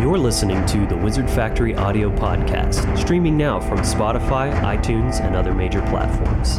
You're 0.00 0.16
listening 0.16 0.64
to 0.64 0.86
the 0.86 0.96
Wizard 0.96 1.28
Factory 1.28 1.74
audio 1.76 2.08
podcast, 2.16 2.96
streaming 2.96 3.36
now 3.36 3.60
from 3.60 3.80
Spotify, 3.80 4.50
iTunes, 4.62 5.20
and 5.20 5.36
other 5.36 5.52
major 5.52 5.82
platforms. 5.82 6.56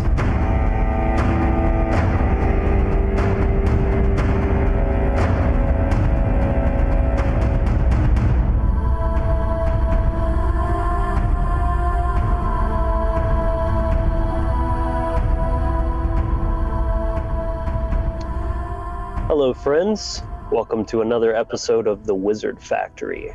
Hello, 19.28 19.56
friends. 19.56 20.22
Welcome 20.52 20.84
to 20.88 21.00
another 21.00 21.34
episode 21.34 21.88
of 21.88 22.06
The 22.06 22.14
Wizard 22.14 22.62
Factory. 22.62 23.34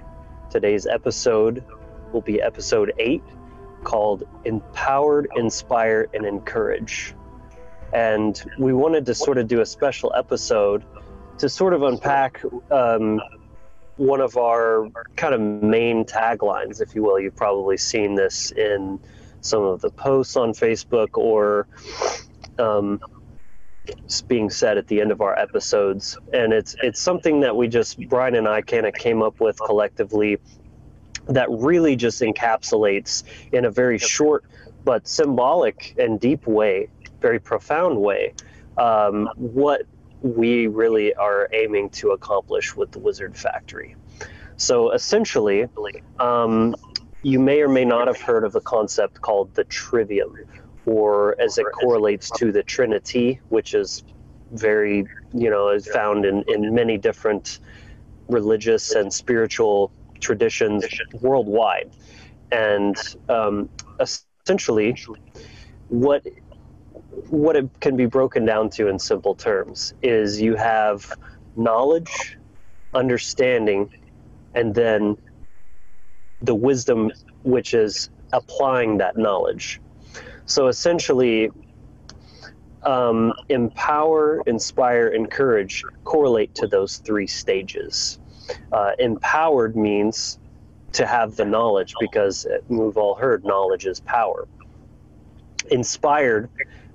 Today's 0.51 0.87
episode 0.87 1.65
will 2.13 2.21
be 2.21 2.43
episode 2.43 2.93
8 2.99 3.23
called 3.85 4.25
Empowered, 4.45 5.27
Inspire, 5.35 6.11
and 6.13 6.27
Encourage. 6.27 7.15
And 7.95 8.39
we 8.59 8.75
wanted 8.75 9.07
to 9.07 9.15
sort 9.15 9.39
of 9.39 9.49
do 9.49 9.63
a 9.63 9.67
special 9.67 10.13
episode 10.15 10.85
to 11.39 11.49
sort 11.49 11.73
of 11.73 11.85
unpack 11.85 12.43
um, 12.71 13.23
one 13.97 14.21
of 14.21 14.37
our 14.37 14.91
kind 15.17 15.33
of 15.33 15.41
main 15.41 16.05
taglines, 16.05 16.83
if 16.83 16.95
you 16.95 17.03
will. 17.03 17.19
You've 17.19 17.35
probably 17.35 17.79
seen 17.79 18.15
this 18.15 18.53
in 18.53 19.01
some 19.41 19.63
of 19.63 19.81
the 19.81 19.89
posts 19.89 20.37
on 20.37 20.53
Facebook 20.53 21.17
or 21.17 21.67
um, 22.59 23.01
being 24.29 24.51
said 24.51 24.79
at 24.79 24.87
the 24.89 25.01
end 25.01 25.13
of 25.13 25.21
our 25.21 25.39
episodes, 25.39 26.19
and 26.33 26.53
it's 26.53 26.77
it's 26.83 27.01
something 27.01 27.41
that 27.41 27.57
we 27.57 27.69
just 27.69 27.99
Bryan 28.09 28.35
and 28.35 28.49
I 28.49 28.63
kind 28.63 28.87
of 28.87 28.95
came 28.95 29.23
up 29.23 29.41
with 29.41 29.59
collectively 29.59 30.39
that 31.29 31.51
really 31.51 31.97
just 31.97 32.21
encapsulates 32.23 33.25
in 33.53 33.65
a 33.65 33.71
very 33.71 33.99
short 33.99 34.45
but 34.85 35.09
symbolic 35.09 35.95
and 35.99 36.21
deep 36.21 36.47
way, 36.47 36.89
very 37.21 37.41
profound 37.41 38.01
way, 38.01 38.33
um, 38.79 39.29
what 39.37 39.83
we 40.23 40.69
really 40.69 41.13
are 41.15 41.49
aiming 41.53 41.91
to 41.91 42.11
accomplish 42.11 42.77
with 42.77 42.93
the 42.93 42.99
Wizard 42.99 43.37
Factory. 43.37 43.97
So 44.57 44.93
essentially, 44.93 45.67
um, 46.19 46.75
you 47.23 47.41
may 47.41 47.61
or 47.61 47.69
may 47.69 47.85
not 47.85 48.07
have 48.07 48.21
heard 48.21 48.45
of 48.45 48.55
a 48.55 48.61
concept 48.61 49.21
called 49.21 49.55
the 49.55 49.65
trivium, 49.65 50.37
or 50.87 51.39
as 51.41 51.59
it 51.59 51.67
correlates 51.73 52.31
to 52.31 52.53
the 52.53 52.63
Trinity, 52.63 53.41
which 53.49 53.75
is 53.75 54.05
very, 54.53 55.05
you 55.35 55.51
know, 55.51 55.71
is 55.71 55.87
found 55.89 56.25
in, 56.25 56.45
in 56.49 56.75
many 56.75 56.97
different 56.97 57.59
religious 58.29 58.93
and 58.93 59.13
spiritual 59.13 59.93
traditions 60.21 60.85
worldwide. 61.21 61.91
And 62.53 62.97
um, 63.29 63.69
essentially, 64.01 64.97
what 65.89 66.25
what 67.29 67.57
it 67.57 67.69
can 67.81 67.97
be 67.97 68.07
broken 68.07 68.45
down 68.45 68.71
to 68.71 68.89
in 68.89 68.99
simple 68.99 69.35
terms 69.35 69.95
is 70.03 70.41
you 70.41 70.55
have 70.55 71.13
knowledge, 71.57 72.39
understanding, 72.95 73.91
and 74.55 74.75
then 74.75 75.17
the 76.43 76.55
wisdom, 76.55 77.11
which 77.43 77.75
is 77.75 78.11
applying 78.33 78.99
that 78.99 79.17
knowledge. 79.17 79.81
So 80.47 80.69
essentially, 80.69 81.51
um, 82.85 83.33
empower, 83.49 84.43
inspire, 84.47 85.09
encourage 85.09 85.83
correlate 86.05 86.55
to 86.55 86.67
those 86.69 86.99
three 86.99 87.27
stages. 87.27 88.19
Uh, 88.73 88.93
empowered 88.99 89.77
means 89.77 90.39
to 90.93 91.05
have 91.05 91.35
the 91.37 91.45
knowledge 91.45 91.95
because 91.99 92.47
we've 92.69 92.97
all 92.97 93.17
heard 93.17 93.45
knowledge 93.45 93.87
is 93.87 94.01
power. 94.01 94.47
Inspired 95.71 96.49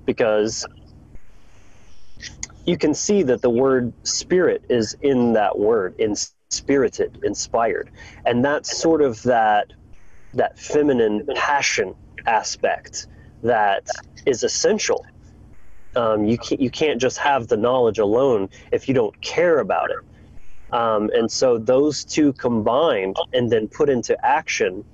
because 0.06 0.66
you 2.64 2.78
can 2.78 2.94
see 2.94 3.22
that 3.24 3.42
the 3.42 3.50
word 3.50 3.92
spirit 4.02 4.64
is 4.70 4.96
in 5.02 5.34
that 5.34 5.58
word, 5.58 5.94
in 5.98 6.14
spirited, 6.48 7.20
inspired, 7.22 7.90
and 8.24 8.44
that's 8.44 8.76
sort 8.76 9.02
of 9.02 9.22
that 9.22 9.72
that 10.34 10.58
feminine 10.58 11.26
passion 11.34 11.94
aspect 12.24 13.08
that 13.42 13.86
is 14.26 14.42
essential. 14.42 15.04
Um, 15.94 16.24
you 16.24 16.38
can't 16.38 16.60
you 16.60 16.70
can't 16.70 17.00
just 17.00 17.18
have 17.18 17.48
the 17.48 17.56
knowledge 17.56 17.98
alone 17.98 18.48
if 18.70 18.88
you 18.88 18.94
don't 18.94 19.20
care 19.20 19.58
about 19.58 19.90
it. 19.90 19.98
Um, 20.74 21.10
and 21.12 21.30
so 21.30 21.58
those 21.58 22.04
two 22.04 22.32
combined 22.32 23.16
and 23.34 23.50
then 23.50 23.68
put 23.68 23.90
into 23.90 24.16
action 24.24 24.84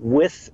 with 0.00 0.50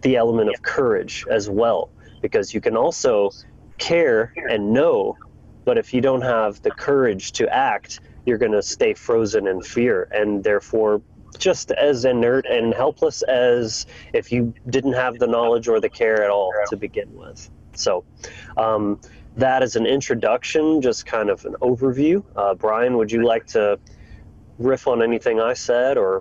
the 0.00 0.16
element 0.16 0.48
of 0.48 0.62
courage 0.62 1.26
as 1.30 1.50
well, 1.50 1.90
because 2.22 2.54
you 2.54 2.60
can 2.60 2.76
also 2.76 3.30
care 3.78 4.32
and 4.48 4.72
know, 4.72 5.18
but 5.64 5.76
if 5.76 5.92
you 5.92 6.00
don't 6.00 6.22
have 6.22 6.62
the 6.62 6.70
courage 6.70 7.32
to 7.32 7.48
act, 7.54 8.00
you're 8.24 8.38
going 8.38 8.52
to 8.52 8.62
stay 8.62 8.94
frozen 8.94 9.46
in 9.46 9.60
fear 9.60 10.08
and 10.12 10.42
therefore 10.42 11.02
just 11.38 11.70
as 11.72 12.04
inert 12.04 12.46
and 12.46 12.74
helpless 12.74 13.22
as 13.22 13.86
if 14.12 14.32
you 14.32 14.54
didn't 14.68 14.94
have 14.94 15.18
the 15.18 15.26
knowledge 15.26 15.68
or 15.68 15.80
the 15.80 15.88
care 15.88 16.22
at 16.22 16.30
all 16.30 16.52
to 16.68 16.76
begin 16.76 17.14
with. 17.14 17.50
So, 17.74 18.04
um, 18.56 19.00
that 19.36 19.62
is 19.62 19.74
an 19.76 19.86
introduction, 19.86 20.80
just 20.80 21.06
kind 21.06 21.28
of 21.28 21.44
an 21.44 21.54
overview. 21.60 22.22
Uh, 22.36 22.54
Bryan, 22.54 22.96
would 22.96 23.10
you 23.10 23.24
like 23.24 23.46
to 23.48 23.78
riff 24.58 24.86
on 24.86 25.02
anything 25.02 25.40
I 25.40 25.54
said, 25.54 25.96
or? 25.96 26.20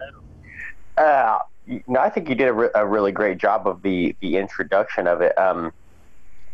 Uh, 0.98 1.40
no, 1.88 2.00
I 2.00 2.10
think 2.10 2.30
you 2.30 2.36
did 2.36 2.48
a, 2.48 2.54
re- 2.54 2.70
a 2.74 2.86
really 2.86 3.12
great 3.12 3.38
job 3.38 3.68
of 3.68 3.82
the 3.82 4.16
the 4.20 4.38
introduction 4.38 5.08
of 5.08 5.22
it. 5.22 5.38
Um, 5.38 5.72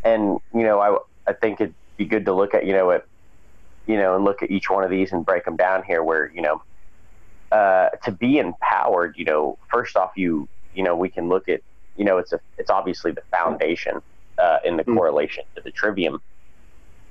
and 0.04 0.40
you 0.54 0.64
know, 0.64 0.80
I 0.80 0.98
I 1.30 1.34
think 1.34 1.62
it'd 1.62 1.76
be 1.98 2.06
good 2.06 2.26
to 2.26 2.34
look 2.34 2.54
at 2.54 2.66
you 2.66 2.74
know 2.74 2.90
it, 2.92 3.08
you 3.88 3.98
know, 3.98 4.16
and 4.16 4.24
look 4.24 4.44
at 4.44 4.52
each 4.52 4.70
one 4.70 4.84
of 4.84 4.90
these 4.90 5.12
and 5.12 5.26
break 5.26 5.46
them 5.46 5.56
down 5.56 5.84
here. 5.84 6.04
Where 6.04 6.32
you 6.34 6.42
know, 6.42 6.62
uh, 7.52 7.90
to 8.04 8.12
be 8.12 8.38
empowered, 8.38 9.16
you 9.18 9.26
know, 9.26 9.58
first 9.72 9.96
off, 9.96 10.12
you 10.16 10.48
you 10.76 10.84
know, 10.84 10.96
we 10.96 11.10
can 11.10 11.30
look 11.30 11.50
at 11.50 11.62
you 12.00 12.06
know, 12.06 12.18
it's 12.18 12.32
a 12.32 12.40
it's 12.58 12.70
obviously 12.70 13.12
the 13.12 13.24
foundation 13.30 14.02
uh, 14.38 14.60
in 14.64 14.78
the 14.78 14.84
mm-hmm. 14.84 14.96
correlation 14.96 15.44
to 15.56 15.62
the 15.62 15.72
trivium, 15.72 16.22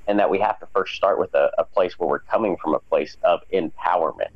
and 0.07 0.19
that 0.19 0.29
we 0.29 0.39
have 0.39 0.59
to 0.59 0.67
first 0.73 0.95
start 0.95 1.19
with 1.19 1.33
a, 1.35 1.51
a 1.59 1.63
place 1.63 1.97
where 1.99 2.09
we're 2.09 2.19
coming 2.19 2.57
from 2.57 2.73
a 2.73 2.79
place 2.79 3.15
of 3.23 3.41
empowerment. 3.53 4.31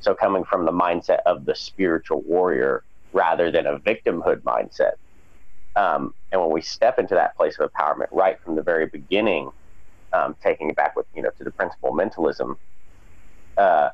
So 0.00 0.14
coming 0.14 0.44
from 0.44 0.64
the 0.64 0.72
mindset 0.72 1.18
of 1.26 1.44
the 1.44 1.54
spiritual 1.54 2.22
warrior 2.22 2.84
rather 3.12 3.50
than 3.50 3.66
a 3.66 3.78
victimhood 3.78 4.42
mindset. 4.42 4.92
Um, 5.74 6.14
and 6.30 6.40
when 6.40 6.50
we 6.50 6.60
step 6.60 6.98
into 6.98 7.14
that 7.14 7.36
place 7.36 7.58
of 7.58 7.72
empowerment 7.72 8.08
right 8.12 8.38
from 8.40 8.56
the 8.56 8.62
very 8.62 8.86
beginning, 8.86 9.50
um, 10.12 10.36
taking 10.42 10.70
it 10.70 10.76
back 10.76 10.94
with 10.94 11.06
you 11.14 11.22
know 11.22 11.30
to 11.38 11.44
the 11.44 11.50
principle 11.50 11.92
mentalism, 11.92 12.56
uh, 13.56 13.90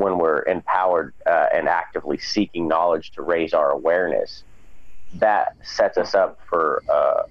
when 0.00 0.16
we're 0.16 0.42
empowered 0.44 1.12
uh, 1.26 1.46
and 1.52 1.68
actively 1.68 2.16
seeking 2.16 2.66
knowledge 2.66 3.10
to 3.12 3.22
raise 3.22 3.52
our 3.52 3.70
awareness, 3.70 4.44
that 5.16 5.54
sets 5.62 5.98
us 5.98 6.14
up 6.14 6.38
for 6.48 6.82
uh, 6.90 7.22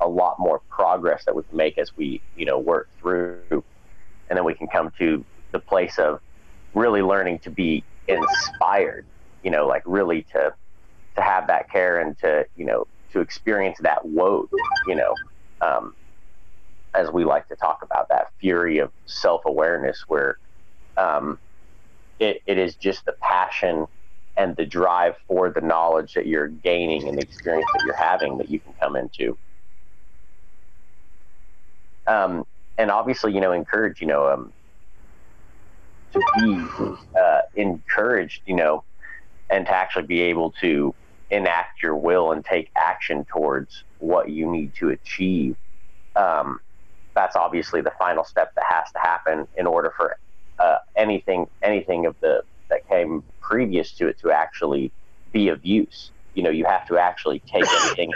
a 0.00 0.08
lot 0.08 0.38
more 0.38 0.60
progress 0.70 1.24
that 1.24 1.34
we 1.34 1.42
can 1.42 1.56
make 1.56 1.76
as 1.76 1.96
we 1.96 2.22
you 2.36 2.46
know 2.46 2.58
work 2.58 2.88
through, 3.00 3.64
and 4.30 4.36
then 4.36 4.44
we 4.44 4.54
can 4.54 4.68
come 4.68 4.92
to 4.98 5.24
the 5.50 5.58
place 5.58 5.98
of 5.98 6.20
really 6.72 7.02
learning 7.02 7.40
to 7.40 7.50
be 7.50 7.82
inspired. 8.06 9.04
You 9.42 9.50
know, 9.50 9.66
like 9.66 9.82
really 9.84 10.22
to 10.32 10.54
to 11.16 11.22
have 11.22 11.48
that 11.48 11.68
care 11.68 11.98
and 11.98 12.16
to 12.20 12.46
you 12.56 12.64
know 12.64 12.86
to 13.12 13.20
experience 13.20 13.78
that 13.80 14.04
woe. 14.06 14.48
You 14.86 14.94
know. 14.94 15.14
Um, 15.60 15.94
as 16.94 17.10
we 17.12 17.22
like 17.24 17.46
to 17.48 17.54
talk 17.54 17.80
about 17.82 18.08
that 18.08 18.28
fury 18.40 18.78
of 18.78 18.90
self 19.06 19.42
awareness, 19.44 20.04
where 20.08 20.38
um, 20.96 21.38
it, 22.18 22.42
it 22.46 22.58
is 22.58 22.74
just 22.76 23.04
the 23.04 23.12
passion 23.20 23.86
and 24.36 24.54
the 24.56 24.64
drive 24.64 25.16
for 25.26 25.50
the 25.50 25.60
knowledge 25.60 26.14
that 26.14 26.26
you're 26.26 26.48
gaining 26.48 27.08
and 27.08 27.18
the 27.18 27.22
experience 27.22 27.66
that 27.74 27.82
you're 27.84 27.96
having 27.96 28.38
that 28.38 28.48
you 28.48 28.60
can 28.60 28.72
come 28.80 28.96
into. 28.96 29.36
Um, 32.06 32.46
and 32.78 32.90
obviously, 32.90 33.34
you 33.34 33.40
know, 33.40 33.52
encourage, 33.52 34.00
you 34.00 34.06
know, 34.06 34.28
um, 34.28 34.52
to 36.12 36.20
be 36.38 37.18
uh, 37.18 37.40
encouraged, 37.54 38.42
you 38.46 38.54
know, 38.54 38.84
and 39.50 39.66
to 39.66 39.72
actually 39.72 40.06
be 40.06 40.20
able 40.20 40.52
to 40.60 40.94
enact 41.30 41.82
your 41.82 41.96
will 41.96 42.32
and 42.32 42.44
take 42.44 42.70
action 42.76 43.24
towards 43.24 43.84
what 43.98 44.30
you 44.30 44.50
need 44.50 44.74
to 44.76 44.90
achieve. 44.90 45.56
Um, 46.16 46.60
that's 47.14 47.36
obviously 47.36 47.80
the 47.80 47.92
final 47.98 48.24
step 48.24 48.54
that 48.54 48.64
has 48.68 48.90
to 48.92 48.98
happen 49.00 49.48
in 49.56 49.66
order 49.66 49.92
for 49.96 50.16
anything 50.98 51.46
anything 51.62 52.04
of 52.06 52.14
the 52.20 52.42
that 52.68 52.86
came 52.88 53.22
previous 53.40 53.92
to 53.92 54.08
it 54.08 54.18
to 54.20 54.30
actually 54.30 54.92
be 55.32 55.48
of 55.48 55.64
use. 55.64 56.10
You 56.34 56.42
know, 56.42 56.50
you 56.50 56.64
have 56.66 56.86
to 56.88 56.98
actually 56.98 57.40
take 57.40 57.64
anything, 57.82 58.12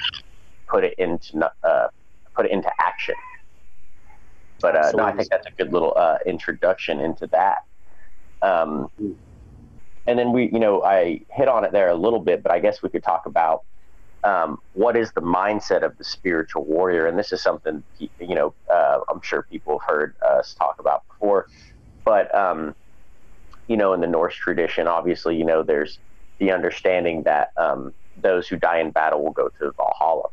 put 0.69 0.85
it 0.85 0.95
into 0.99 1.51
uh, 1.63 1.89
put 2.35 2.47
it 2.47 2.53
into 2.53 2.71
action. 2.81 3.15
But 4.61 4.77
uh, 4.77 4.93
no, 4.95 5.05
I 5.05 5.13
think 5.13 5.29
that's 5.31 5.47
a 5.47 5.51
good 5.51 5.73
little 5.73 5.93
uh, 5.97 6.19
introduction 6.27 7.01
into 7.01 7.27
that. 7.29 7.65
Um, 8.43 8.89
and 10.07 10.19
then 10.19 10.33
we, 10.33 10.51
you 10.53 10.59
know, 10.59 10.83
I 10.83 11.23
hit 11.31 11.49
on 11.49 11.65
it 11.65 11.73
there 11.73 11.89
a 11.89 11.95
little 11.95 12.21
bit, 12.21 12.43
but 12.43 12.53
I 12.53 12.59
guess 12.61 12.83
we 12.83 12.89
could 12.89 13.03
talk 13.03 13.27
about 13.27 13.65
um, 14.25 14.61
what 14.75 14.97
is 14.97 15.13
the 15.13 15.21
mindset 15.21 15.83
of 15.83 15.99
the 15.99 16.05
spiritual 16.05 16.65
warrior, 16.65 17.07
and 17.07 17.19
this 17.19 17.33
is 17.33 17.43
something 17.43 17.83
you 17.99 18.35
know 18.35 18.55
uh, 18.73 19.01
I'm 19.09 19.21
sure 19.21 19.43
people 19.43 19.79
have 19.79 19.89
heard 19.89 20.15
us 20.25 20.55
talk 20.55 20.77
about 20.79 21.03
before, 21.09 21.49
but 22.05 22.35
um, 22.35 22.75
you 23.67 23.77
know, 23.77 23.93
in 23.93 24.01
the 24.01 24.07
Norse 24.07 24.35
tradition, 24.35 24.87
obviously, 24.87 25.37
you 25.37 25.45
know, 25.45 25.63
there's 25.63 25.99
the 26.39 26.53
understanding 26.53 27.23
that 27.25 27.53
um, 27.57 27.93
those 28.21 28.49
who 28.49 28.57
die 28.57 28.79
in 28.79 28.91
battle 28.91 29.23
will 29.23 29.33
go 29.33 29.49
to 29.49 29.73
Valhalla, 29.73 30.29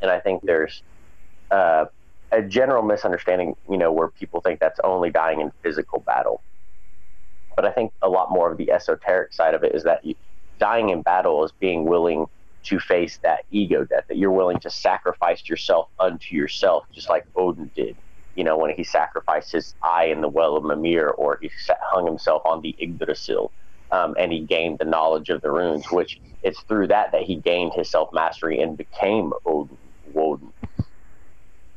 and 0.00 0.10
I 0.10 0.20
think 0.20 0.42
there's 0.42 0.82
uh, 1.50 1.86
a 2.32 2.42
general 2.42 2.82
misunderstanding, 2.82 3.56
you 3.70 3.76
know, 3.76 3.92
where 3.92 4.08
people 4.08 4.40
think 4.40 4.60
that's 4.60 4.80
only 4.82 5.10
dying 5.10 5.40
in 5.40 5.52
physical 5.62 6.00
battle. 6.00 6.42
But 7.54 7.64
I 7.64 7.70
think 7.70 7.92
a 8.02 8.08
lot 8.08 8.30
more 8.32 8.50
of 8.50 8.58
the 8.58 8.72
esoteric 8.72 9.32
side 9.32 9.54
of 9.54 9.62
it 9.62 9.74
is 9.74 9.84
that 9.84 10.04
you, 10.04 10.16
dying 10.58 10.90
in 10.90 11.02
battle 11.02 11.44
is 11.44 11.52
being 11.52 11.84
willing 11.84 12.26
to 12.64 12.78
face 12.80 13.18
that 13.22 13.44
ego 13.50 13.84
death, 13.84 14.04
that 14.08 14.16
you're 14.16 14.30
willing 14.30 14.58
to 14.60 14.70
sacrifice 14.70 15.48
yourself 15.48 15.88
unto 16.00 16.34
yourself, 16.34 16.84
just 16.92 17.08
like 17.08 17.26
Odin 17.36 17.70
did, 17.74 17.96
you 18.36 18.44
know, 18.44 18.56
when 18.56 18.74
he 18.74 18.84
sacrificed 18.84 19.52
his 19.52 19.74
eye 19.82 20.04
in 20.06 20.20
the 20.20 20.28
well 20.28 20.56
of 20.56 20.64
Mimir, 20.64 21.08
or 21.08 21.38
he 21.40 21.50
hung 21.82 22.06
himself 22.06 22.42
on 22.44 22.62
the 22.62 22.74
Yggdrasil, 22.78 23.52
um, 23.92 24.14
and 24.18 24.32
he 24.32 24.40
gained 24.40 24.78
the 24.78 24.84
knowledge 24.84 25.30
of 25.30 25.40
the 25.40 25.50
runes, 25.50 25.90
which 25.90 26.20
it's 26.42 26.60
through 26.62 26.88
that 26.88 27.12
that 27.12 27.22
he 27.22 27.36
gained 27.36 27.72
his 27.74 27.88
self 27.88 28.12
mastery 28.12 28.60
and 28.60 28.76
became 28.76 29.32
Odin. 29.44 29.78
Woden. 30.14 30.52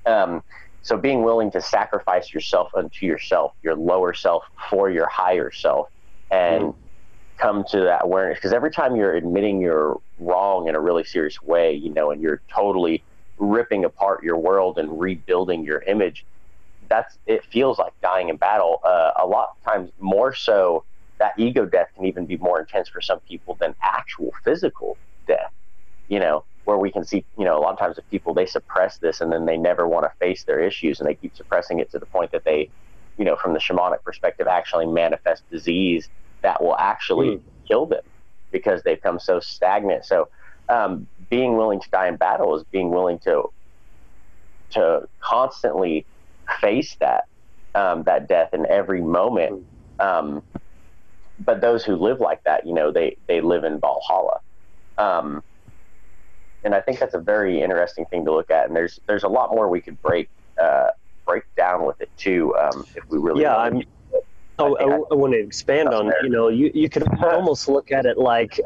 Um, 0.05 0.43
so 0.81 0.97
being 0.97 1.23
willing 1.23 1.51
to 1.51 1.61
sacrifice 1.61 2.33
yourself 2.33 2.71
unto 2.73 3.05
yourself, 3.05 3.53
your 3.61 3.75
lower 3.75 4.13
self 4.13 4.45
for 4.69 4.89
your 4.89 5.07
higher 5.07 5.51
self, 5.51 5.89
and 6.31 6.65
mm. 6.65 6.75
come 7.37 7.65
to 7.71 7.81
that 7.81 8.05
awareness. 8.05 8.37
Because 8.37 8.53
every 8.53 8.71
time 8.71 8.95
you're 8.95 9.15
admitting 9.15 9.59
you're 9.59 9.99
wrong 10.19 10.69
in 10.69 10.75
a 10.75 10.79
really 10.79 11.03
serious 11.03 11.41
way, 11.41 11.73
you 11.73 11.89
know, 11.89 12.11
and 12.11 12.21
you're 12.21 12.41
totally 12.53 13.03
ripping 13.37 13.83
apart 13.83 14.23
your 14.23 14.37
world 14.37 14.77
and 14.77 14.99
rebuilding 14.99 15.63
your 15.63 15.79
image, 15.81 16.25
that's 16.89 17.17
it 17.25 17.43
feels 17.45 17.77
like 17.79 17.93
dying 18.01 18.29
in 18.29 18.37
battle. 18.37 18.79
Uh, 18.83 19.11
a 19.17 19.25
lot 19.25 19.49
of 19.51 19.71
times, 19.71 19.91
more 19.99 20.33
so, 20.33 20.83
that 21.19 21.33
ego 21.37 21.65
death 21.65 21.89
can 21.95 22.05
even 22.05 22.25
be 22.25 22.37
more 22.37 22.59
intense 22.59 22.89
for 22.89 23.01
some 23.01 23.19
people 23.21 23.55
than 23.59 23.75
actual 23.83 24.31
physical 24.43 24.97
death. 25.27 25.51
You 26.07 26.19
know, 26.19 26.43
where 26.65 26.77
we 26.77 26.91
can 26.91 27.05
see, 27.05 27.23
you 27.37 27.45
know, 27.45 27.57
a 27.57 27.61
lot 27.61 27.73
of 27.73 27.79
times 27.79 27.97
if 27.97 28.09
people 28.09 28.33
they 28.33 28.45
suppress 28.45 28.97
this 28.97 29.21
and 29.21 29.31
then 29.31 29.45
they 29.45 29.57
never 29.57 29.87
want 29.87 30.05
to 30.05 30.11
face 30.19 30.43
their 30.43 30.59
issues 30.59 30.99
and 30.99 31.07
they 31.07 31.15
keep 31.15 31.35
suppressing 31.35 31.79
it 31.79 31.89
to 31.91 31.99
the 31.99 32.05
point 32.05 32.31
that 32.31 32.43
they, 32.43 32.69
you 33.17 33.25
know, 33.25 33.35
from 33.35 33.53
the 33.53 33.59
shamanic 33.59 34.03
perspective, 34.03 34.47
actually 34.47 34.85
manifest 34.85 35.49
disease 35.49 36.09
that 36.41 36.61
will 36.61 36.77
actually 36.77 37.37
mm. 37.37 37.41
kill 37.67 37.85
them 37.85 38.03
because 38.51 38.83
they've 38.83 38.97
become 38.97 39.19
so 39.19 39.39
stagnant. 39.39 40.05
So, 40.05 40.29
um, 40.69 41.07
being 41.29 41.57
willing 41.57 41.79
to 41.79 41.89
die 41.89 42.07
in 42.07 42.17
battle 42.17 42.55
is 42.55 42.63
being 42.65 42.89
willing 42.91 43.19
to 43.19 43.49
to 44.71 45.07
constantly 45.21 46.05
face 46.61 46.95
that 46.99 47.25
um, 47.75 48.03
that 48.03 48.27
death 48.27 48.53
in 48.53 48.65
every 48.67 49.01
moment. 49.01 49.65
Um, 49.99 50.43
but 51.39 51.61
those 51.61 51.83
who 51.83 51.95
live 51.95 52.19
like 52.19 52.43
that, 52.45 52.65
you 52.65 52.73
know, 52.73 52.91
they 52.91 53.17
they 53.27 53.41
live 53.41 53.63
in 53.63 53.79
Valhalla. 53.79 54.39
Um, 54.97 55.43
and 56.63 56.73
I 56.73 56.81
think 56.81 56.99
that's 56.99 57.13
a 57.13 57.19
very 57.19 57.61
interesting 57.61 58.05
thing 58.05 58.25
to 58.25 58.31
look 58.31 58.49
at. 58.49 58.67
And 58.67 58.75
there's 58.75 58.99
there's 59.07 59.23
a 59.23 59.27
lot 59.27 59.51
more 59.51 59.69
we 59.69 59.81
could 59.81 60.01
break 60.01 60.29
uh, 60.61 60.89
break 61.25 61.43
down 61.55 61.85
with 61.85 62.01
it 62.01 62.09
too, 62.17 62.55
um, 62.57 62.85
if 62.95 63.03
we 63.09 63.19
really. 63.19 63.41
Yeah, 63.41 63.55
I'm. 63.55 63.83
Oh, 64.59 64.75
I, 64.77 64.83
I, 64.85 64.97
I, 65.11 65.13
want 65.13 65.33
to 65.33 65.39
expand 65.39 65.89
on. 65.89 66.07
There. 66.07 66.23
You 66.23 66.29
know, 66.29 66.47
you 66.47 66.71
you 66.73 66.89
could 66.89 67.07
almost 67.23 67.67
look 67.67 67.91
at 67.91 68.05
it 68.05 68.17
like. 68.17 68.59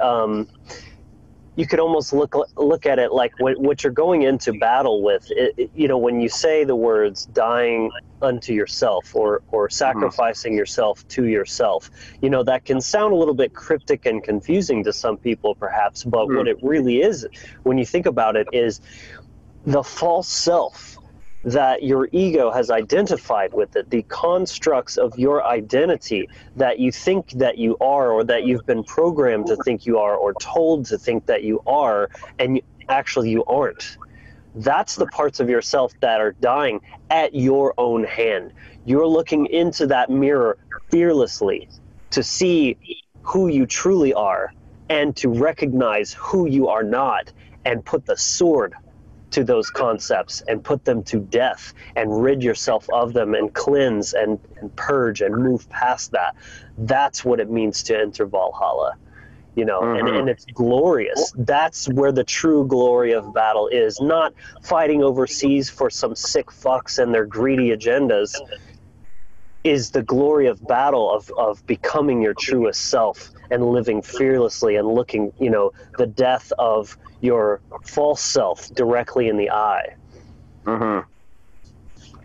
You 1.56 1.68
could 1.68 1.80
almost 1.80 2.14
look 2.14 2.36
look 2.56 2.86
at 2.86 2.98
it 2.98 3.12
like 3.12 3.34
what, 3.40 3.60
what 3.60 3.84
you're 3.84 3.92
going 3.92 4.22
into 4.22 4.54
battle 4.54 5.04
with. 5.04 5.30
It, 5.32 5.54
it, 5.58 5.72
you 5.76 5.88
know, 5.88 5.98
when 5.98 6.22
you 6.22 6.30
say 6.30 6.64
the 6.64 6.76
words 6.76 7.26
"dying 7.26 7.92
unto 8.22 8.54
yourself" 8.54 9.16
or 9.16 9.42
or 9.52 9.68
mm-hmm. 9.68 9.74
sacrificing 9.74 10.54
mm-hmm. 10.54 10.60
yourself 10.60 11.08
to 11.10 11.26
yourself, 11.26 11.90
you 12.22 12.30
know 12.30 12.44
that 12.44 12.66
can 12.66 12.80
sound 12.80 13.14
a 13.14 13.18
little 13.18 13.34
bit 13.34 13.54
cryptic 13.54 14.06
and 14.06 14.24
confusing 14.24 14.84
to 14.86 14.94
some 14.94 15.18
people, 15.18 15.56
perhaps. 15.56 16.04
But 16.04 16.28
mm-hmm. 16.28 16.38
what 16.38 16.48
it 16.48 16.58
really 16.64 17.02
is, 17.02 17.28
when 17.64 17.78
you 17.78 17.86
think 17.86 18.06
about 18.06 18.36
it, 18.38 18.48
is 18.54 18.80
the 19.66 19.84
false 19.84 20.30
self 20.30 20.98
that 21.44 21.84
your 21.84 22.08
ego 22.12 22.52
has 22.52 22.70
identified 22.70 23.54
with 23.54 23.76
it, 23.76 23.90
the 23.90 24.04
constructs 24.04 24.98
of 24.98 25.18
your 25.18 25.46
identity 25.46 26.30
that 26.56 26.80
you 26.80 26.92
think 26.92 27.32
that 27.32 27.58
you 27.58 27.78
are, 27.82 28.12
or 28.12 28.24
that 28.24 28.46
you've 28.46 28.66
been 28.66 28.84
programmed 28.84 29.48
to 29.48 29.56
think 29.64 29.86
you 29.86 29.98
are, 29.98 30.16
or 30.16 30.34
told 30.36 30.86
to 30.86 30.98
think 30.98 31.26
that 31.26 31.44
you 31.44 31.62
are, 31.66 32.10
and 32.38 32.62
actually 32.90 33.30
you 33.30 33.44
aren't. 33.46 33.98
That's 34.56 34.96
the 34.96 35.08
parts 35.08 35.40
of 35.40 35.50
yourself 35.50 35.94
that 36.02 36.20
are 36.20 36.34
dying 36.34 36.82
at 37.10 37.34
your 37.34 37.74
own 37.78 38.04
hand. 38.04 38.54
You're 38.86 39.08
looking 39.08 39.46
into 39.48 39.88
that 39.88 40.10
mirror 40.10 40.58
fearlessly 40.90 41.70
to 42.12 42.22
see 42.22 42.78
who 43.24 43.48
you 43.48 43.66
truly 43.66 44.14
are 44.14 44.54
and 44.90 45.16
to 45.16 45.30
recognize 45.30 46.14
who 46.14 46.48
you 46.48 46.68
are 46.68 46.84
not 46.84 47.32
and 47.64 47.86
put 47.86 48.06
the 48.06 48.18
sword 48.18 48.74
to 49.32 49.44
those 49.44 49.70
concepts 49.70 50.42
and 50.48 50.64
put 50.64 50.86
them 50.86 51.04
to 51.04 51.20
death 51.20 51.74
and 51.96 52.22
rid 52.22 52.44
yourself 52.44 52.90
of 52.92 53.14
them 53.14 53.34
and 53.34 53.54
cleanse 53.54 54.14
and, 54.14 54.40
and 54.60 54.76
purge 54.76 55.22
and 55.22 55.36
move 55.36 55.70
past 55.70 56.12
that. 56.12 56.36
That's 56.78 57.26
what 57.26 57.40
it 57.40 57.50
means 57.50 57.84
to 57.84 57.98
enter 57.98 58.26
Valhalla. 58.26 58.96
You 59.56 59.66
know, 59.66 59.82
mm-hmm. 59.82 60.08
and, 60.08 60.18
and 60.18 60.30
it's 60.30 60.46
glorious. 60.46 61.34
That's 61.36 61.90
where 61.90 62.14
the 62.14 62.24
true 62.24 62.66
glory 62.66 63.12
of 63.12 63.34
battle 63.34 63.68
is, 63.68 64.00
not 64.00 64.34
fighting 64.64 65.04
overseas 65.04 65.70
for 65.70 65.90
some 65.90 66.16
sick 66.16 66.48
fucks 66.48 67.00
and 67.04 67.14
their 67.14 67.26
greedy 67.26 67.76
agendas 67.76 68.34
is 69.64 69.92
the 69.92 70.02
glory 70.02 70.48
of 70.48 70.66
battle 70.68 71.14
of, 71.14 71.30
of 71.38 71.66
becoming 71.68 72.22
your 72.22 72.34
truest 72.34 72.90
self 72.90 73.30
and 73.52 73.66
living 73.66 74.02
fearlessly 74.02 74.76
and 74.76 74.88
looking 74.88 75.32
you 75.40 75.50
know 75.50 75.72
the 75.98 76.08
death 76.08 76.52
of 76.58 76.98
your 77.22 77.62
false 77.84 78.22
self 78.22 78.74
directly 78.74 79.28
in 79.28 79.38
the 79.38 79.50
eye 79.50 79.96
mm-hmm. 80.66 81.08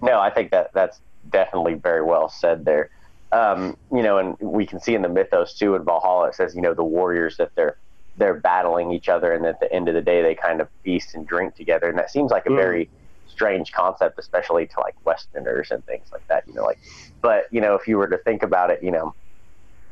no 0.04 0.20
i 0.20 0.30
think 0.30 0.50
that 0.50 0.72
that's 0.72 1.00
definitely 1.30 1.74
very 1.74 2.02
well 2.02 2.28
said 2.28 2.64
there 2.64 2.90
um, 3.32 3.76
you 3.92 4.02
know 4.02 4.18
and 4.18 4.38
we 4.38 4.64
can 4.64 4.80
see 4.80 4.94
in 4.94 5.02
the 5.02 5.08
mythos 5.08 5.58
too 5.58 5.74
in 5.74 5.84
valhalla 5.84 6.28
it 6.28 6.34
says 6.34 6.54
you 6.54 6.62
know 6.62 6.74
the 6.74 6.84
warriors 6.84 7.36
that 7.36 7.50
they're 7.56 7.76
they're 8.16 8.34
battling 8.34 8.92
each 8.92 9.08
other 9.08 9.34
and 9.34 9.44
at 9.44 9.60
the 9.60 9.70
end 9.72 9.88
of 9.88 9.94
the 9.94 10.00
day 10.00 10.22
they 10.22 10.34
kind 10.34 10.60
of 10.60 10.68
feast 10.84 11.14
and 11.14 11.26
drink 11.26 11.54
together 11.54 11.88
and 11.88 11.98
that 11.98 12.10
seems 12.10 12.30
like 12.30 12.46
a 12.46 12.50
mm. 12.50 12.56
very 12.56 12.88
strange 13.36 13.70
concept, 13.70 14.18
especially 14.18 14.66
to 14.66 14.80
like 14.80 14.96
Westerners 15.04 15.70
and 15.70 15.84
things 15.84 16.06
like 16.10 16.26
that. 16.28 16.44
You 16.48 16.54
know, 16.54 16.64
like, 16.64 16.78
but 17.20 17.46
you 17.50 17.60
know, 17.60 17.74
if 17.74 17.86
you 17.86 17.98
were 17.98 18.08
to 18.08 18.16
think 18.16 18.42
about 18.42 18.70
it, 18.70 18.82
you 18.82 18.90
know, 18.90 19.14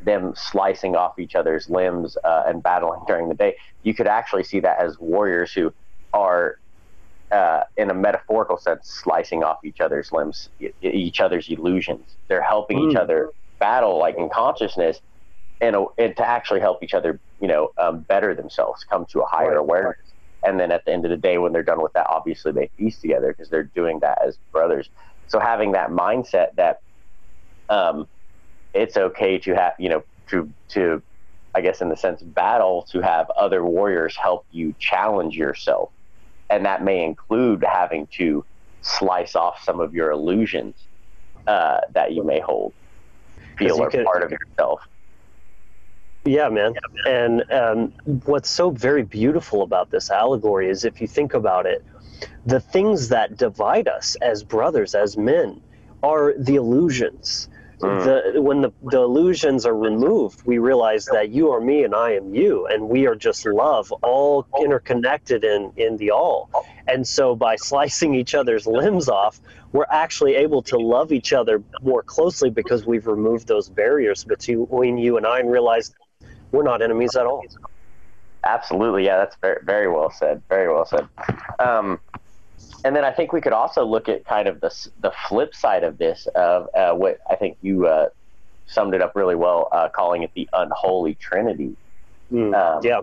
them 0.04 0.34
slicing 0.37 0.96
off 0.96 1.18
each 1.18 1.34
other's 1.34 1.68
limbs 1.68 2.16
uh, 2.25 2.44
and 2.46 2.62
battling 2.62 3.00
during 3.06 3.28
the 3.28 3.34
day, 3.34 3.56
you 3.82 3.94
could 3.94 4.06
actually 4.06 4.44
see 4.44 4.61
that 4.61 4.80
as 4.80 4.99
warriors 4.99 5.52
who 5.52 5.73
are, 6.12 6.58
uh, 7.30 7.62
in 7.76 7.90
a 7.90 7.94
metaphorical 7.94 8.56
sense, 8.56 8.88
slicing 8.88 9.42
off 9.42 9.64
each 9.64 9.80
other's 9.80 10.12
limbs, 10.12 10.49
each 10.82 11.20
other's 11.20 11.49
illusions. 11.49 12.16
They're 12.28 12.42
helping 12.42 12.78
mm. 12.78 12.90
each 12.90 12.96
other 12.96 13.30
battle, 13.58 13.99
like 13.99 14.16
in 14.16 14.28
consciousness, 14.28 15.00
and, 15.61 15.76
and 15.99 16.16
to 16.16 16.26
actually 16.26 16.61
help 16.61 16.82
each 16.82 16.94
other, 16.94 17.18
you 17.40 17.49
know, 17.49 17.70
um, 17.78 18.00
better 18.00 18.34
themselves, 18.34 18.84
come 18.84 19.06
to 19.06 19.20
a 19.23 19.26
higher 19.26 19.50
right. 19.50 19.58
awareness 19.58 19.99
and 20.44 20.61
then 20.61 20.70
at 20.70 20.84
the 20.84 20.92
end 20.92 21.04
of 21.04 21.11
the 21.11 21.16
day 21.16 21.38
when 21.38 21.52
they're 21.52 21.62
done 21.62 21.82
with 21.82 21.92
that 21.94 22.06
obviously 22.11 22.52
they 22.52 22.68
feast 22.76 23.00
together 23.00 23.32
because 23.32 23.49
they're 23.49 23.62
doing 23.62 23.99
that 24.00 24.18
as 24.23 24.37
brothers 24.52 24.90
so 25.26 25.40
having 25.40 25.73
that 25.73 25.90
mindset 25.90 26.54
that 26.56 26.80
um, 27.70 28.06
it's 28.75 28.97
okay 28.97 29.38
to 29.38 29.54
have 29.54 29.75
you 29.78 29.88
know 29.88 30.02
to 30.28 30.52
to 30.69 31.02
i 31.54 31.61
guess 31.61 31.81
in 31.81 31.88
the 31.88 31.97
sense 31.97 32.23
battle 32.23 32.87
to 32.90 33.00
have 33.00 33.31
other 33.31 33.64
warriors 33.64 34.16
help 34.16 34.47
you 34.50 34.75
challenge 34.78 35.37
yourself 35.37 35.90
and 36.50 36.64
that 36.66 36.83
may 36.83 37.04
include 37.04 37.64
having 37.64 38.07
to 38.09 38.45
slice 38.83 39.35
off 39.35 39.62
some 39.64 39.81
of 39.81 39.95
your 39.95 40.11
illusions 40.11 40.75
uh, 41.47 41.81
that 41.93 42.12
you 42.12 42.23
may 42.23 42.40
hold 42.40 42.73
feel 43.57 43.83
are 43.83 43.90
part 43.90 44.23
of 44.23 44.31
yourself 44.31 44.81
yeah, 46.26 46.49
man. 46.49 46.75
And 47.07 47.45
um, 47.52 47.93
what's 48.25 48.49
so 48.49 48.71
very 48.71 49.02
beautiful 49.02 49.62
about 49.62 49.90
this 49.90 50.11
allegory 50.11 50.71
is 50.71 50.85
if 50.85 51.00
you 51.00 51.07
think 51.07 51.35
about 51.35 51.66
it, 51.66 51.85
the 52.47 52.61
things 52.61 53.09
that 53.11 53.37
divide 53.37 53.88
us 53.88 54.16
as 54.23 54.43
brothers, 54.43 54.95
as 54.95 55.19
men, 55.19 55.61
are 56.02 56.35
the 56.38 56.54
illusions. 56.54 57.49
The 57.81 58.40
when 58.40 58.61
the, 58.61 58.73
the 58.83 59.00
illusions 59.00 59.66
are 59.66 59.76
removed, 59.76 60.43
we 60.45 60.59
realize 60.59 61.07
that 61.07 61.31
you 61.31 61.50
are 61.50 61.61
me 61.61 61.85
and 61.85 61.95
I 61.95 62.12
am 62.12 62.35
you, 62.35 62.66
and 62.66 62.88
we 62.88 63.07
are 63.07 63.14
just 63.14 63.47
love, 63.47 63.93
all 64.02 64.47
interconnected 64.61 65.45
in 65.45 65.73
in 65.76 65.97
the 65.97 66.11
all. 66.11 66.50
And 66.87 67.07
so 67.07 67.35
by 67.35 67.57
slicing 67.71 68.14
each 68.14 68.35
other's 68.35 68.66
limbs 68.66 69.09
off, 69.09 69.40
we're 69.73 69.87
actually 69.90 70.37
able 70.37 70.62
to 70.62 70.78
love 70.78 71.12
each 71.12 71.33
other 71.33 71.62
more 71.83 72.02
closely 72.02 72.50
because 72.50 72.87
we've 72.87 73.07
removed 73.07 73.49
those 73.49 73.69
barriers 73.69 74.25
between 74.25 74.99
you 74.99 75.16
and 75.16 75.26
I 75.26 75.40
and 75.40 75.50
realized 75.50 75.95
we're 76.52 76.62
not 76.62 76.83
enemies 76.83 77.16
at 77.16 77.26
all. 77.26 77.45
Absolutely, 78.45 79.04
yeah, 79.04 79.19
that's 79.19 79.37
very 79.40 79.61
very 79.64 79.88
well 79.88 80.11
said. 80.11 80.43
Very 80.49 80.73
well 80.73 80.87
said. 80.87 81.09
Um, 81.59 81.99
and 82.85 82.95
then 82.95 83.05
I 83.05 83.11
think 83.11 83.33
we 83.33 83.41
could 83.41 83.55
also 83.55 83.85
look 83.85 84.09
at 84.09 84.25
kind 84.25 84.47
of 84.47 84.61
the 84.61 84.88
the 85.00 85.11
flip 85.26 85.55
side 85.55 85.83
of 85.83 85.99
this 85.99 86.29
of 86.35 86.69
uh, 86.75 86.93
what 86.93 87.19
I 87.29 87.35
think 87.35 87.57
you 87.62 87.87
uh, 87.87 88.11
summed 88.67 88.95
it 88.95 89.03
up 89.03 89.17
really 89.17 89.35
well, 89.35 89.69
uh, 89.73 89.88
calling 89.88 90.23
it 90.23 90.31
the 90.35 90.49
unholy 90.53 91.14
trinity. 91.14 91.75
Mm, 92.31 92.55
um, 92.55 92.81
yeah. 92.85 93.00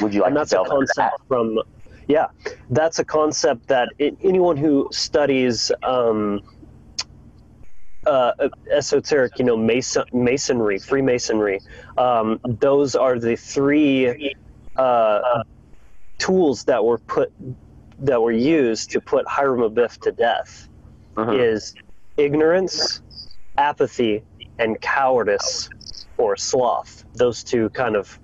Would 0.00 0.14
you 0.14 0.22
like 0.22 0.28
and 0.28 0.36
that's 0.36 0.50
to 0.50 0.62
a 0.62 0.68
concept 0.68 0.96
that? 0.96 1.28
from 1.28 1.60
yeah 2.08 2.26
that's 2.70 2.98
a 2.98 3.04
concept 3.04 3.68
that 3.68 3.90
it, 3.98 4.16
anyone 4.24 4.56
who 4.56 4.88
studies 4.90 5.70
um, 5.82 6.40
uh, 8.06 8.32
esoteric 8.70 9.38
you 9.38 9.44
know 9.44 9.56
mason, 9.56 10.02
masonry 10.12 10.78
freemasonry 10.78 11.60
um, 11.98 12.40
those 12.44 12.96
are 12.96 13.18
the 13.18 13.36
three 13.36 14.34
uh, 14.76 15.42
tools 16.18 16.64
that 16.64 16.84
were 16.84 16.98
put 16.98 17.32
that 18.02 18.20
were 18.20 18.32
used 18.32 18.90
to 18.90 19.00
put 19.00 19.26
Hiram 19.26 19.60
Abiff 19.60 19.98
to 20.00 20.12
death 20.12 20.68
Mhm. 21.16 21.40
is 21.40 21.74
ignorance, 22.16 23.00
apathy, 23.56 24.24
and 24.58 24.80
cowardice 24.80 25.68
or 26.18 26.36
sloth. 26.36 27.04
Those 27.14 27.42
two 27.42 27.70
kind 27.70 27.96
of, 27.96 28.18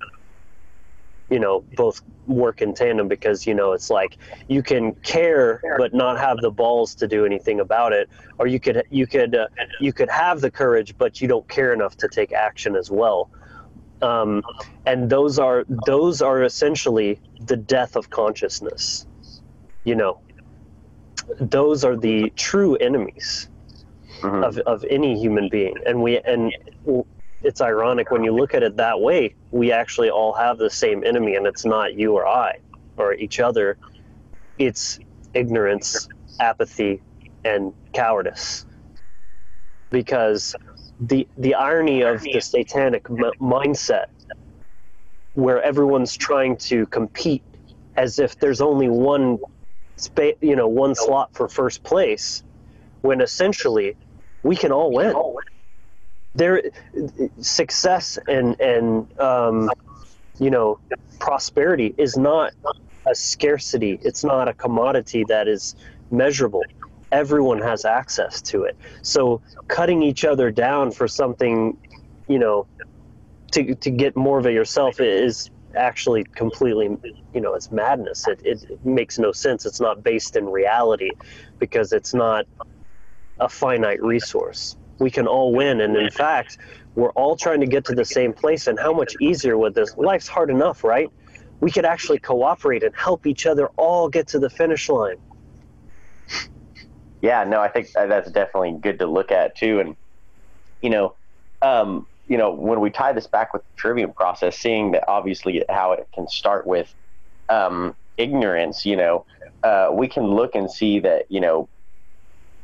you 1.30 1.38
know, 1.38 1.64
both 1.76 2.02
work 2.26 2.62
in 2.62 2.74
tandem 2.74 3.08
because, 3.08 3.46
you 3.46 3.54
know, 3.54 3.72
it's 3.72 3.90
like 3.90 4.18
you 4.48 4.62
can 4.62 4.94
care 4.96 5.60
but 5.78 5.94
not 5.94 6.18
have 6.18 6.38
the 6.40 6.50
balls 6.50 6.94
to 6.96 7.08
do 7.08 7.24
anything 7.24 7.60
about 7.60 7.92
it 7.92 8.08
or 8.38 8.46
you 8.46 8.60
could 8.60 8.82
you 8.90 9.06
could 9.06 9.34
uh, 9.34 9.46
you 9.80 9.92
could 9.92 10.10
have 10.10 10.40
the 10.40 10.50
courage 10.50 10.96
but 10.96 11.20
you 11.20 11.28
don't 11.28 11.48
care 11.48 11.72
enough 11.72 11.96
to 11.98 12.08
take 12.08 12.32
action 12.32 12.76
as 12.76 12.90
well. 12.90 13.30
Um, 14.00 14.42
and 14.86 15.10
those 15.10 15.38
are 15.38 15.64
those 15.86 16.22
are 16.22 16.42
essentially 16.42 17.20
the 17.46 17.56
death 17.56 17.96
of 17.96 18.10
consciousness 18.10 19.07
you 19.84 19.94
know 19.96 20.20
those 21.40 21.84
are 21.84 21.96
the 21.96 22.30
true 22.36 22.76
enemies 22.76 23.48
Mhm. 24.22 24.44
of, 24.44 24.58
of 24.60 24.84
any 24.90 25.18
human 25.20 25.48
being. 25.48 25.76
And 25.86 26.02
we 26.02 26.18
and 26.20 26.52
it's 27.42 27.60
ironic 27.60 28.10
when 28.10 28.24
you 28.24 28.32
look 28.34 28.54
at 28.54 28.62
it 28.62 28.76
that 28.76 29.00
way 29.00 29.34
we 29.52 29.72
actually 29.72 30.10
all 30.10 30.32
have 30.34 30.58
the 30.58 30.70
same 30.70 31.04
enemy 31.04 31.36
and 31.36 31.46
it's 31.46 31.64
not 31.64 31.94
you 31.94 32.14
or 32.14 32.26
i 32.26 32.58
or 32.96 33.14
each 33.14 33.40
other. 33.40 33.78
It's 34.58 34.98
ignorance 35.34 36.08
apathy 36.40 37.02
and 37.44 37.74
cowardice. 37.94 38.66
Because 39.90 40.56
the 41.00 41.28
the 41.36 41.54
irony 41.54 42.02
of 42.02 42.22
the 42.22 42.40
satanic 42.40 43.06
m- 43.10 43.32
mindset 43.40 44.06
where 45.34 45.62
everyone's 45.62 46.16
trying 46.16 46.56
to 46.56 46.86
compete 46.86 47.44
as 47.96 48.18
if 48.18 48.38
there's 48.38 48.60
only 48.60 48.88
one 48.88 49.38
space 50.00 50.36
you 50.40 50.56
know 50.56 50.68
one 50.68 50.94
slot 50.94 51.34
for 51.34 51.48
first 51.48 51.82
place 51.82 52.42
when 53.02 53.20
essentially 53.20 53.96
we 54.42 54.56
can 54.56 54.72
all 54.72 54.92
win. 54.92 55.14
There 56.34 56.62
success 57.40 58.18
and 58.28 58.60
and 58.60 59.20
um, 59.20 59.70
you 60.38 60.50
know 60.50 60.78
prosperity 61.18 61.94
is 61.98 62.16
not 62.16 62.52
a 63.06 63.14
scarcity. 63.14 63.98
It's 64.02 64.24
not 64.24 64.48
a 64.48 64.54
commodity 64.54 65.24
that 65.28 65.48
is 65.48 65.74
measurable. 66.10 66.62
Everyone 67.10 67.60
has 67.60 67.84
access 67.84 68.42
to 68.42 68.64
it. 68.64 68.76
So 69.02 69.40
cutting 69.66 70.02
each 70.02 70.24
other 70.24 70.50
down 70.50 70.92
for 70.92 71.08
something 71.08 71.76
you 72.28 72.38
know 72.38 72.66
to, 73.52 73.74
to 73.74 73.90
get 73.90 74.16
more 74.16 74.38
of 74.38 74.46
it 74.46 74.52
yourself 74.52 75.00
is 75.00 75.50
actually 75.76 76.24
completely 76.24 76.96
you 77.34 77.40
know 77.40 77.54
it's 77.54 77.70
madness. 77.70 78.26
It, 78.26 78.40
it, 78.44 78.84
makes 78.84 79.18
no 79.18 79.32
sense. 79.32 79.66
It's 79.66 79.80
not 79.80 80.02
based 80.02 80.36
in 80.36 80.46
reality 80.46 81.10
because 81.58 81.92
it's 81.92 82.14
not 82.14 82.46
a 83.40 83.48
finite 83.48 84.02
resource. 84.02 84.76
We 84.98 85.10
can 85.10 85.26
all 85.26 85.52
win 85.52 85.80
and 85.80 85.96
in 85.96 86.10
fact 86.10 86.58
we're 86.94 87.10
all 87.10 87.36
trying 87.36 87.60
to 87.60 87.66
get 87.66 87.84
to 87.84 87.94
the 87.94 88.04
same 88.04 88.32
place 88.32 88.66
and 88.66 88.78
how 88.78 88.92
much 88.92 89.14
easier 89.20 89.56
would 89.56 89.74
this 89.74 89.96
life's 89.96 90.26
hard 90.26 90.50
enough 90.50 90.82
right? 90.82 91.08
We 91.60 91.70
could 91.70 91.84
actually 91.84 92.18
cooperate 92.18 92.82
and 92.82 92.94
help 92.96 93.26
each 93.26 93.46
other 93.46 93.68
all 93.76 94.08
get 94.08 94.28
to 94.28 94.38
the 94.38 94.50
finish 94.50 94.88
line. 94.88 95.16
Yeah, 97.20 97.44
no, 97.44 97.60
I 97.60 97.68
think 97.68 97.88
that's 97.92 98.30
definitely 98.30 98.78
good 98.80 99.00
to 99.00 99.06
look 99.06 99.32
at 99.32 99.56
too. 99.56 99.80
And 99.80 99.96
you 100.80 100.90
know, 100.90 101.14
um, 101.62 102.06
you 102.28 102.38
know, 102.38 102.52
when 102.52 102.80
we 102.80 102.90
tie 102.90 103.12
this 103.12 103.28
back 103.28 103.52
with 103.54 103.62
the 103.64 103.72
trivium 103.76 104.12
process, 104.14 104.58
seeing 104.58 104.92
that 104.92 105.04
obviously 105.08 105.64
how 105.70 105.92
it 105.92 106.08
can 106.14 106.28
start 106.28 106.66
with 106.66 106.94
um, 107.48 107.96
ignorance, 108.18 108.86
you 108.86 108.96
know, 108.96 109.26
uh, 109.64 109.90
we 109.92 110.08
can 110.08 110.24
look 110.24 110.54
and 110.54 110.70
see 110.70 111.00
that 111.00 111.26
you 111.30 111.40
know, 111.40 111.68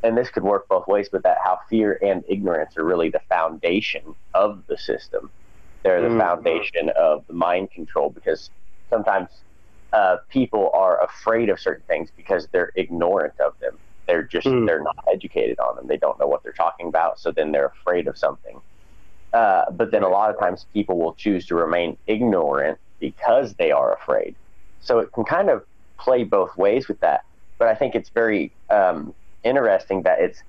and 0.03 0.17
this 0.17 0.29
could 0.31 0.43
work 0.43 0.67
both 0.69 0.87
ways, 0.87 1.09
but 1.11 1.23
that 1.23 1.37
how 1.43 1.59
fear 1.69 1.99
and 2.03 2.23
ignorance 2.29 2.77
are 2.77 2.85
really 2.85 3.09
the 3.09 3.21
foundation 3.29 4.15
of 4.33 4.63
the 4.67 4.77
system. 4.77 5.31
They're 5.83 6.01
the 6.01 6.11
Mm. 6.11 6.17
foundation 6.17 6.91
of 6.97 7.25
the 7.27 7.33
mind 7.33 7.71
control 7.71 8.09
because 8.11 8.51
sometimes 8.91 9.29
uh, 9.93 10.17
people 10.29 10.71
are 10.73 11.03
afraid 11.03 11.49
of 11.49 11.59
certain 11.59 11.85
things 11.87 12.11
because 12.15 12.47
they're 12.53 12.71
ignorant 12.75 13.33
of 13.39 13.53
them 13.61 13.79
they're 14.07 14.23
just 14.23 14.55
Mm. 14.55 14.65
they're 14.65 14.83
not 14.83 14.95
educated 15.11 15.59
on 15.59 15.75
them 15.75 15.87
they 15.87 15.97
don't 15.97 16.19
know 16.19 16.27
what 16.27 16.43
they're 16.43 16.53
talking 16.53 16.87
about 16.87 17.19
so 17.19 17.31
then 17.31 17.51
they're 17.51 17.67
afraid 17.81 18.07
of 18.07 18.17
something 18.17 18.54
uh, 19.35 19.69
but 19.69 19.91
then 19.91 20.01
a 20.01 20.07
lot 20.07 20.29
of 20.29 20.39
times 20.39 20.65
people 20.73 20.97
will 20.97 21.13
choose 21.13 21.45
to 21.47 21.55
remain 21.55 21.97
ignorant 22.07 22.77
because 23.01 23.53
they 23.55 23.69
are 23.69 23.93
afraid. 23.93 24.33
So 24.79 24.99
it 24.99 25.11
can 25.11 25.25
kind 25.25 25.49
of 25.49 25.65
play 25.99 26.23
both 26.23 26.55
ways 26.57 26.87
with 26.87 27.01
that. 27.01 27.25
But 27.57 27.67
i 27.67 27.75
think 27.75 27.95
it's 27.95 28.09
very 28.09 28.53
um, 28.69 29.13
interesting 29.43 30.03
that 30.03 30.21
it's 30.21 30.41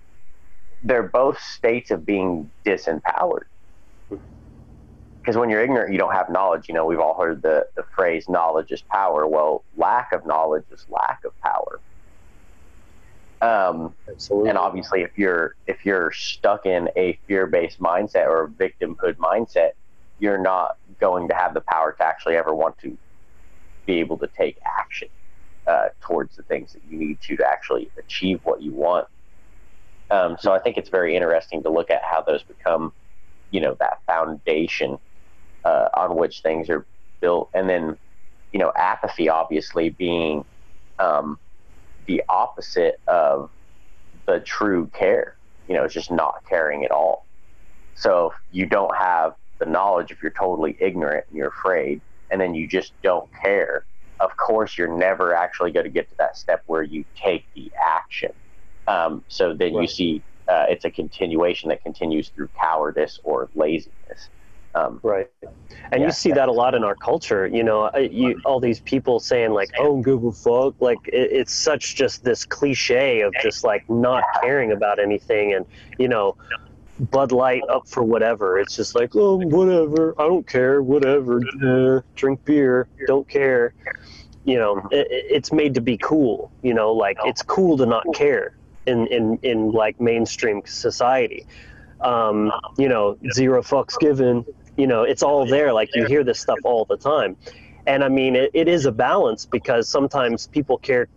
they're 0.85 1.11
both 1.23 1.39
states 1.41 1.91
of 1.91 2.07
being 2.07 2.49
disempowered. 2.65 3.47
Because 4.09 5.37
when 5.37 5.51
you're 5.51 5.63
ignorant 5.63 5.93
you 5.93 5.99
don't 5.99 6.13
have 6.13 6.31
knowledge. 6.31 6.69
You 6.69 6.75
know 6.75 6.87
we've 6.87 7.01
all 7.01 7.21
heard 7.21 7.43
the, 7.43 7.67
the 7.75 7.85
phrase 7.97 8.29
knowledge 8.29 8.71
is 8.71 8.83
power. 8.83 9.27
Well 9.27 9.65
lack 9.77 10.13
of 10.13 10.25
knowledge 10.27 10.65
is 10.71 10.87
lack 10.89 11.25
of 11.25 11.33
power 11.41 11.81
um, 13.43 13.95
absolutely. 14.09 14.49
and 14.51 14.59
obviously 14.59 15.03
if 15.03 15.11
you're 15.17 15.55
if 15.67 15.85
you're 15.85 16.13
stuck 16.13 16.67
in 16.67 16.89
a 16.97 17.19
fear-based 17.27 17.81
mindset 17.81 18.27
or 18.27 18.45
a 18.45 18.49
victimhood 18.49 19.17
mindset 19.17 19.71
you're 20.19 20.39
not 20.39 20.77
going 21.01 21.29
to 21.29 21.35
have 21.35 21.53
the 21.55 21.61
power 21.61 21.93
to 21.93 22.05
actually 22.05 22.37
ever 22.37 22.55
want 22.55 22.77
to 22.79 22.97
be 23.85 24.01
able 24.01 24.17
to 24.17 24.27
take 24.29 24.59
action 24.65 25.09
uh, 25.67 25.89
towards 26.01 26.37
the 26.37 26.43
things 26.45 26.73
that 26.73 26.83
you 26.91 26.99
need 26.99 27.21
to 27.21 27.37
to 27.37 27.45
actually 27.47 27.91
achieve 27.99 28.41
what 28.45 28.63
you 28.63 28.73
want. 28.73 29.07
Um, 30.11 30.37
so 30.39 30.53
i 30.53 30.61
think 30.61 30.79
it's 30.79 30.89
very 30.89 31.17
interesting 31.17 31.65
to 31.65 31.69
look 31.71 31.91
at 31.91 32.01
how 32.05 32.23
those 32.23 32.43
become 32.45 32.93
you 33.51 33.61
know 33.61 33.77
that 33.81 33.99
foundation 34.07 34.99
uh, 35.65 35.89
on 35.95 36.17
which 36.17 36.43
things 36.43 36.71
are 36.71 36.87
built. 37.21 37.51
And 37.55 37.69
then 37.69 37.99
you 38.53 38.61
know 38.61 38.73
apathy 38.77 39.29
obviously 39.29 39.91
being 39.91 40.45
um, 40.99 41.39
the 42.07 42.23
opposite 42.29 42.97
of 43.07 43.51
the 44.27 44.41
true 44.41 44.91
care. 44.95 45.39
You 45.69 45.75
know, 45.77 45.85
it's 45.85 45.95
just 45.95 46.11
not 46.11 46.45
caring 46.49 46.85
at 46.85 46.91
all. 46.91 47.27
So 47.95 48.29
if 48.33 48.35
you 48.51 48.67
don't 48.67 48.97
have 48.97 49.35
the 49.59 49.67
knowledge, 49.67 50.11
if 50.11 50.23
you're 50.23 50.33
totally 50.33 50.77
ignorant 50.81 51.27
and 51.29 51.37
you're 51.37 51.49
afraid, 51.49 52.03
and 52.31 52.41
then 52.41 52.55
you 52.55 52.69
just 52.69 52.95
don't 53.03 53.29
care, 53.43 53.87
of 54.21 54.37
course 54.37 54.79
you're 54.79 54.97
never 54.97 55.35
actually 55.35 55.73
going 55.73 55.85
to 55.85 55.91
get 55.91 56.09
to 56.11 56.17
that 56.19 56.37
step 56.37 56.63
where 56.67 56.83
you 56.83 57.05
take 57.17 57.47
the 57.55 57.73
action. 57.85 58.33
Um, 58.87 59.25
so 59.29 59.55
then 59.55 59.75
you 59.75 59.89
see 59.89 60.25
uh, 60.49 60.67
it's 60.69 60.85
a 60.85 60.91
continuation 60.91 61.69
that 61.71 61.83
continues 61.83 62.31
through 62.31 62.51
cowardice 62.61 63.19
or 63.25 63.51
laziness. 63.55 64.31
Um, 64.77 65.01
Right. 65.03 65.29
And 65.93 66.01
Yeah. 66.01 66.07
you 66.09 66.13
see 66.13 66.33
that 66.33 66.49
a 66.49 66.53
lot 66.53 66.75
in 66.75 66.83
our 66.85 66.97
culture. 66.97 67.47
You 67.47 67.63
know, 67.63 67.91
you, 67.97 68.41
all 68.45 68.59
these 68.61 68.81
people 68.81 69.21
saying, 69.21 69.53
like, 69.53 69.71
oh, 69.79 69.83
I 69.83 69.87
don't 69.87 70.03
give 70.03 70.25
a 70.25 70.33
fuck. 70.33 70.75
Like, 70.81 70.99
it, 71.07 71.31
it's 71.33 71.53
such 71.55 71.95
just 71.95 72.25
this 72.25 72.45
cliche 72.45 73.21
of 73.23 73.33
just 73.41 73.65
like 73.65 73.89
not 73.89 74.25
caring 74.43 74.73
about 74.73 74.99
anything. 74.99 75.55
And, 75.55 75.65
you 75.99 76.09
know, 76.09 76.37
Bud 76.99 77.31
Light 77.31 77.63
up 77.69 77.87
for 77.89 78.03
whatever. 78.03 78.59
It's 78.59 78.75
just 78.75 78.95
like, 78.95 79.15
oh, 79.15 79.39
whatever. 79.39 80.15
I 80.19 80.27
don't 80.27 80.47
care. 80.47 80.83
Whatever. 80.83 81.41
Uh, 81.63 82.01
drink 82.17 82.45
beer. 82.45 82.89
Don't 83.07 83.29
care. 83.29 83.73
You 84.45 84.59
know, 84.59 84.89
it- 84.91 85.07
it's 85.11 85.53
made 85.53 85.75
to 85.75 85.81
be 85.81 85.97
cool. 85.99 86.51
You 86.63 86.75
know, 86.75 86.93
like 86.93 87.17
it's 87.25 87.43
cool 87.43 87.77
to 87.79 87.87
not 87.87 88.05
care 88.15 88.57
in, 88.87 89.07
in, 89.09 89.39
in 89.43 89.71
like 89.73 90.01
mainstream 90.01 90.63
society. 90.67 91.47
um, 92.03 92.53
you 92.77 92.89
know, 92.91 93.17
zero 93.33 93.63
fucks 93.63 93.99
given. 93.99 94.45
You 94.77 94.87
know, 94.87 95.03
it's 95.03 95.23
all 95.23 95.47
there. 95.47 95.73
Like 95.73 95.91
you 95.95 96.07
hear 96.07 96.25
this 96.25 96.41
stuff 96.41 96.59
all 96.65 96.85
the 96.85 96.97
time. 96.97 97.37
And 97.87 98.03
I 98.03 98.09
mean, 98.09 98.37
it, 98.37 98.51
it 98.53 98.69
is 98.69 98.85
a 98.85 98.93
balance 98.93 99.47
because 99.47 99.89
sometimes 99.89 100.47
people 100.49 100.79
care 100.79 101.09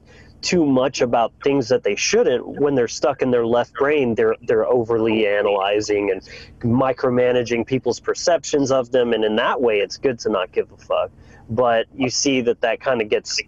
too 0.42 0.66
much 0.66 1.02
about 1.02 1.34
things 1.44 1.68
that 1.68 1.84
they 1.84 1.96
shouldn't 1.96 2.48
when 2.48 2.74
they're 2.76 2.88
stuck 2.88 3.22
in 3.22 3.30
their 3.30 3.46
left 3.46 3.74
brain 3.74 4.16
they're 4.16 4.38
they're 4.44 4.66
overly 4.66 5.28
analyzing 5.28 6.12
and 6.12 6.22
micromanaging 6.62 7.66
people's 7.68 8.00
perceptions 8.00 8.72
of 8.72 8.90
them 8.92 9.12
and 9.12 9.26
in 9.26 9.36
that 9.36 9.60
way 9.62 9.80
it's 9.80 9.98
good 9.98 10.18
to 10.18 10.30
not 10.30 10.50
give 10.54 10.72
a 10.72 10.78
fuck 10.78 11.12
but 11.50 11.88
you 11.94 12.10
see 12.10 12.40
that 12.40 12.62
that 12.62 12.80
kind 12.80 13.02
of 13.02 13.10
gets 13.10 13.42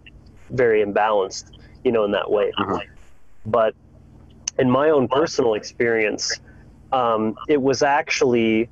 very 0.50 0.84
imbalanced 0.84 1.52
you 1.82 1.90
know 1.92 2.04
in 2.04 2.10
that 2.10 2.30
way 2.30 2.52
Mhm. 2.58 2.82
but 3.46 3.74
in 4.58 4.70
my 4.70 4.90
own 4.90 5.08
personal 5.08 5.54
experience 5.54 6.40
um, 6.92 7.36
it 7.48 7.62
was 7.62 7.82
actually 7.82 8.68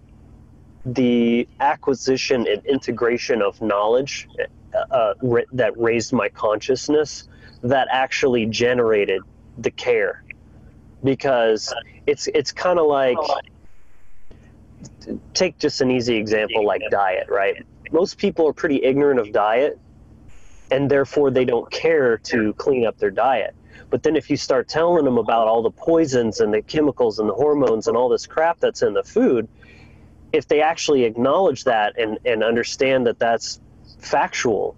the 0.84 1.48
acquisition 1.60 2.46
and 2.46 2.64
integration 2.64 3.42
of 3.42 3.60
knowledge 3.60 4.28
uh, 4.90 5.14
ra- 5.22 5.42
that 5.52 5.76
raised 5.78 6.12
my 6.12 6.28
consciousness 6.28 7.28
that 7.62 7.88
actually 7.90 8.46
generated 8.46 9.22
the 9.58 9.70
care. 9.70 10.24
Because 11.02 11.72
it's 12.06 12.28
it's 12.28 12.52
kind 12.52 12.78
of 12.78 12.86
like 12.86 13.16
take 15.34 15.58
just 15.58 15.80
an 15.80 15.90
easy 15.90 16.16
example 16.16 16.64
like 16.64 16.82
diet 16.90 17.26
right? 17.30 17.64
Most 17.90 18.18
people 18.18 18.46
are 18.48 18.52
pretty 18.52 18.82
ignorant 18.84 19.18
of 19.18 19.32
diet 19.32 19.78
and 20.70 20.90
therefore 20.90 21.30
they 21.30 21.44
don't 21.44 21.70
care 21.70 22.18
to 22.18 22.52
clean 22.54 22.86
up 22.86 22.98
their 22.98 23.10
diet. 23.10 23.54
But 23.88 24.02
then 24.02 24.14
if 24.14 24.30
you 24.30 24.36
start 24.36 24.68
telling 24.68 25.04
them 25.04 25.18
about 25.18 25.48
all 25.48 25.62
the 25.62 25.70
poisons 25.70 26.40
and 26.40 26.52
the 26.52 26.62
chemicals 26.62 27.18
and 27.18 27.28
the 27.28 27.34
hormones 27.34 27.88
and 27.88 27.96
all 27.96 28.08
this 28.08 28.26
crap 28.26 28.60
that's 28.60 28.82
in 28.82 28.94
the 28.94 29.02
food 29.02 29.48
if 30.32 30.48
they 30.48 30.60
actually 30.62 31.04
acknowledge 31.04 31.64
that 31.64 31.98
and, 31.98 32.18
and 32.24 32.42
understand 32.42 33.06
that 33.06 33.18
that's 33.18 33.60
factual 33.98 34.76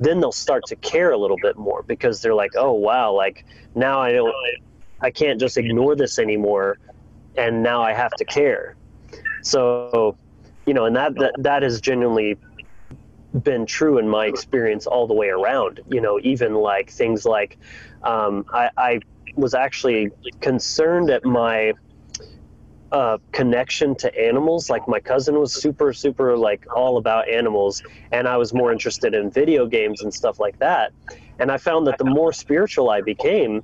then 0.00 0.20
they'll 0.20 0.32
start 0.32 0.64
to 0.66 0.76
care 0.76 1.10
a 1.10 1.16
little 1.16 1.38
bit 1.40 1.56
more 1.56 1.82
because 1.82 2.20
they're 2.20 2.34
like, 2.34 2.52
oh 2.56 2.72
wow, 2.72 3.12
like 3.12 3.44
now 3.74 4.00
I 4.00 4.12
don't, 4.12 4.34
I 5.00 5.10
can't 5.10 5.40
just 5.40 5.56
ignore 5.56 5.94
this 5.96 6.18
anymore, 6.18 6.78
and 7.36 7.62
now 7.62 7.82
I 7.82 7.92
have 7.92 8.12
to 8.12 8.24
care. 8.24 8.76
So, 9.42 10.16
you 10.66 10.74
know, 10.74 10.84
and 10.86 10.96
that 10.96 11.14
that, 11.16 11.34
that 11.38 11.62
has 11.62 11.80
genuinely 11.80 12.38
been 13.42 13.66
true 13.66 13.98
in 13.98 14.08
my 14.08 14.26
experience 14.26 14.86
all 14.86 15.06
the 15.06 15.14
way 15.14 15.28
around. 15.28 15.80
You 15.90 16.00
know, 16.00 16.18
even 16.22 16.54
like 16.54 16.90
things 16.90 17.24
like, 17.24 17.58
um, 18.02 18.44
I, 18.52 18.70
I 18.76 19.00
was 19.34 19.54
actually 19.54 20.10
concerned 20.40 21.10
at 21.10 21.24
my 21.24 21.74
uh, 22.92 23.18
connection 23.32 23.94
to 23.96 24.18
animals. 24.18 24.70
Like 24.70 24.86
my 24.88 25.00
cousin 25.00 25.38
was 25.38 25.52
super, 25.52 25.92
super 25.92 26.36
like 26.36 26.64
all 26.74 26.98
about 26.98 27.28
animals, 27.28 27.82
and 28.12 28.28
I 28.28 28.36
was 28.36 28.54
more 28.54 28.72
interested 28.72 29.14
in 29.14 29.30
video 29.30 29.66
games 29.66 30.02
and 30.02 30.12
stuff 30.12 30.38
like 30.38 30.58
that. 30.58 30.92
And 31.38 31.50
I 31.50 31.58
found 31.58 31.86
that 31.86 31.98
the 31.98 32.04
more 32.04 32.32
spiritual 32.32 32.90
I 32.90 33.00
became, 33.02 33.62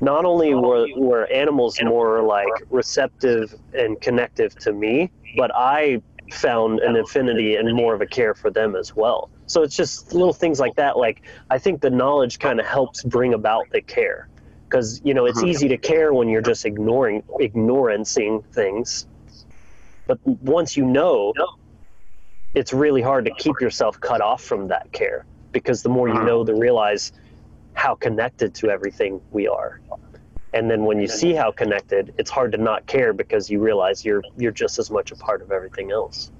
not 0.00 0.24
only 0.24 0.54
were, 0.54 0.86
were 0.96 1.26
animals 1.32 1.78
more 1.82 2.22
like 2.22 2.48
receptive 2.70 3.54
and 3.74 4.00
connective 4.00 4.54
to 4.56 4.72
me, 4.72 5.10
but 5.36 5.50
I 5.54 6.02
found 6.32 6.80
an 6.80 6.96
affinity 6.96 7.54
and 7.56 7.72
more 7.74 7.94
of 7.94 8.00
a 8.00 8.06
care 8.06 8.34
for 8.34 8.50
them 8.50 8.74
as 8.74 8.96
well. 8.96 9.30
So 9.46 9.62
it's 9.62 9.76
just 9.76 10.12
little 10.12 10.32
things 10.32 10.58
like 10.58 10.74
that. 10.74 10.98
Like 10.98 11.22
I 11.50 11.58
think 11.58 11.80
the 11.80 11.90
knowledge 11.90 12.38
kind 12.40 12.58
of 12.58 12.66
helps 12.66 13.04
bring 13.04 13.32
about 13.32 13.66
the 13.70 13.80
care 13.80 14.28
because 14.68 15.00
you 15.04 15.14
know 15.14 15.26
it's 15.26 15.42
Mhm. 15.42 15.48
easy 15.48 15.68
to 15.68 15.76
care 15.78 16.12
when 16.12 16.28
you're 16.28 16.42
just 16.42 16.64
ignoring 16.64 17.22
ignorancing 17.40 18.44
things 18.52 19.06
but 20.06 20.18
once 20.26 20.76
you 20.76 20.84
know 20.84 21.32
it's 22.54 22.72
really 22.72 23.02
hard 23.02 23.24
to 23.24 23.30
keep 23.34 23.60
yourself 23.60 24.00
cut 24.00 24.20
off 24.20 24.42
from 24.42 24.68
that 24.68 24.90
care 24.92 25.24
because 25.52 25.82
the 25.82 25.88
more 25.88 26.08
you 26.08 26.14
Mhm. 26.14 26.26
know 26.26 26.44
the 26.44 26.54
realize 26.54 27.12
how 27.74 27.94
connected 27.94 28.54
to 28.54 28.70
everything 28.70 29.20
we 29.32 29.46
are 29.46 29.80
and 30.52 30.70
then 30.70 30.84
when 30.84 30.98
you 31.00 31.06
see 31.06 31.32
how 31.34 31.50
connected 31.52 32.14
it's 32.18 32.30
hard 32.30 32.52
to 32.52 32.58
not 32.58 32.86
care 32.86 33.12
because 33.12 33.50
you 33.50 33.60
realize 33.60 34.04
you're 34.04 34.22
you're 34.36 34.52
just 34.52 34.78
as 34.78 34.90
much 34.90 35.12
a 35.12 35.16
part 35.16 35.42
of 35.42 35.52
everything 35.52 35.90
else 35.90 36.32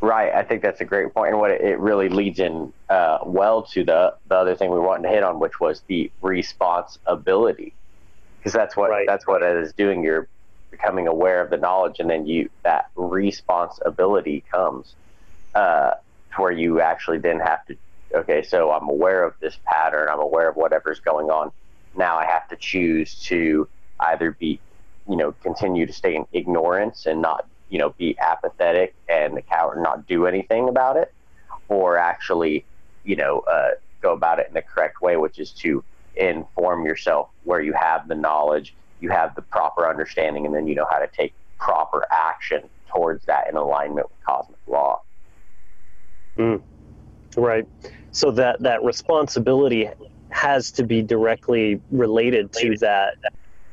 Right, 0.00 0.32
I 0.34 0.42
think 0.42 0.62
that's 0.62 0.80
a 0.82 0.84
great 0.84 1.14
point, 1.14 1.30
and 1.30 1.40
what 1.40 1.50
it, 1.50 1.78
really 1.80 2.08
leads 2.10 2.38
in 2.38 2.72
uh, 2.90 3.18
well 3.24 3.62
to 3.72 3.82
the 3.82 4.14
the 4.28 4.34
other 4.36 4.54
thing 4.54 4.70
we 4.70 4.78
wanted 4.78 5.04
to 5.04 5.08
hit 5.08 5.22
on, 5.22 5.40
which 5.40 5.58
was 5.58 5.82
the 5.88 6.10
responsibility, 6.20 7.74
because 8.38 8.52
that's 8.52 8.76
what 8.76 8.90
Right. 8.90 9.06
that's 9.06 9.26
what 9.26 9.42
it 9.42 9.56
is 9.56 9.72
doing. 9.72 10.04
You're 10.04 10.28
becoming 10.70 11.06
aware 11.08 11.40
of 11.40 11.48
the 11.48 11.56
knowledge, 11.56 11.98
and 11.98 12.10
then 12.10 12.26
you 12.26 12.50
that 12.62 12.90
responsibility 12.94 14.44
comes 14.52 14.94
uh, 15.54 15.92
to 16.34 16.42
where 16.42 16.52
you 16.52 16.80
actually 16.80 17.18
then 17.18 17.40
have 17.40 17.64
to. 17.66 17.76
Okay, 18.14 18.42
so 18.42 18.70
I'm 18.72 18.88
aware 18.88 19.24
of 19.24 19.34
this 19.40 19.58
pattern. 19.64 20.08
I'm 20.10 20.20
aware 20.20 20.48
of 20.48 20.56
whatever's 20.56 21.00
going 21.00 21.30
on. 21.30 21.50
Now 21.96 22.18
I 22.18 22.26
have 22.26 22.46
to 22.48 22.56
choose 22.56 23.14
to 23.24 23.66
either 23.98 24.32
be, 24.32 24.60
you 25.08 25.16
know, 25.16 25.32
continue 25.42 25.86
to 25.86 25.92
stay 25.92 26.14
in 26.14 26.26
ignorance 26.32 27.06
and 27.06 27.22
not 27.22 27.46
you 27.68 27.78
know, 27.78 27.90
be 27.90 28.16
apathetic 28.18 28.94
and 29.08 29.36
the 29.36 29.42
coward 29.42 29.82
not 29.82 30.06
do 30.06 30.26
anything 30.26 30.68
about 30.68 30.96
it, 30.96 31.12
or 31.68 31.96
actually, 31.96 32.64
you 33.04 33.16
know, 33.16 33.40
uh, 33.40 33.70
go 34.00 34.12
about 34.12 34.38
it 34.38 34.46
in 34.48 34.54
the 34.54 34.62
correct 34.62 35.00
way, 35.02 35.16
which 35.16 35.38
is 35.38 35.50
to 35.50 35.82
inform 36.16 36.86
yourself 36.86 37.28
where 37.44 37.60
you 37.60 37.72
have 37.72 38.08
the 38.08 38.14
knowledge, 38.14 38.74
you 39.00 39.10
have 39.10 39.34
the 39.34 39.42
proper 39.42 39.88
understanding, 39.88 40.46
and 40.46 40.54
then 40.54 40.66
you 40.66 40.74
know 40.74 40.86
how 40.90 40.98
to 40.98 41.08
take 41.08 41.34
proper 41.58 42.06
action 42.10 42.62
towards 42.88 43.24
that 43.26 43.48
in 43.48 43.56
alignment 43.56 44.08
with 44.08 44.24
cosmic 44.24 44.58
law. 44.66 45.00
Mm. 46.38 46.62
Right. 47.36 47.66
So 48.12 48.30
that 48.32 48.60
that 48.60 48.82
responsibility 48.82 49.88
has 50.30 50.70
to 50.72 50.84
be 50.84 51.02
directly 51.02 51.80
related 51.90 52.52
to 52.52 52.76
that 52.78 53.14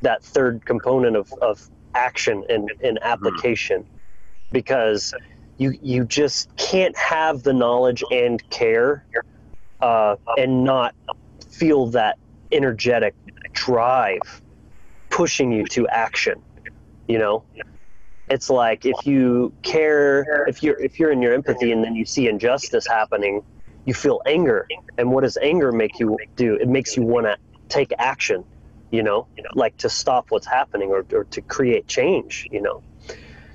that 0.01 0.23
third 0.23 0.65
component 0.65 1.15
of, 1.15 1.32
of 1.41 1.69
action 1.95 2.43
and, 2.49 2.71
and 2.84 2.99
application. 3.01 3.86
Because 4.51 5.13
you 5.58 5.77
you 5.82 6.06
just 6.06 6.56
can't 6.58 6.95
have 6.97 7.43
the 7.43 7.53
knowledge 7.53 8.03
and 8.12 8.47
care 8.49 9.06
uh, 9.82 10.15
and 10.38 10.63
not 10.63 10.95
feel 11.49 11.88
that 11.88 12.17
energetic 12.51 13.15
drive 13.53 14.41
pushing 15.10 15.51
you 15.51 15.65
to 15.65 15.88
action 15.88 16.41
you 17.08 17.17
know? 17.19 17.43
It's 18.29 18.49
like 18.49 18.86
if 18.86 19.06
you 19.06 19.53
care 19.63 20.45
if 20.47 20.63
you're 20.63 20.79
if 20.79 20.99
you're 20.99 21.12
in 21.12 21.21
your 21.21 21.34
empathy 21.34 21.71
and 21.71 21.84
then 21.84 21.95
you 21.95 22.06
see 22.06 22.27
injustice 22.27 22.88
happening 22.88 23.43
you 23.86 23.93
feel 23.93 24.21
anger. 24.25 24.65
And 24.97 25.12
what 25.12 25.21
does 25.21 25.38
anger 25.41 25.71
make 25.71 25.99
you 25.99 26.17
do? 26.38 26.56
It 26.56 26.69
makes 26.69 26.95
you 26.95 27.03
want 27.03 27.25
to 27.25 27.38
take 27.67 27.91
action 27.99 28.45
you 28.93 29.03
know 29.03 29.27
like 29.56 29.75
to 29.77 29.89
stop 29.89 30.27
what's 30.29 30.45
happening 30.45 30.91
or, 30.91 31.03
or 31.12 31.23
to 31.25 31.41
create 31.41 31.88
change 31.88 32.47
you 32.51 32.62
know. 32.62 32.82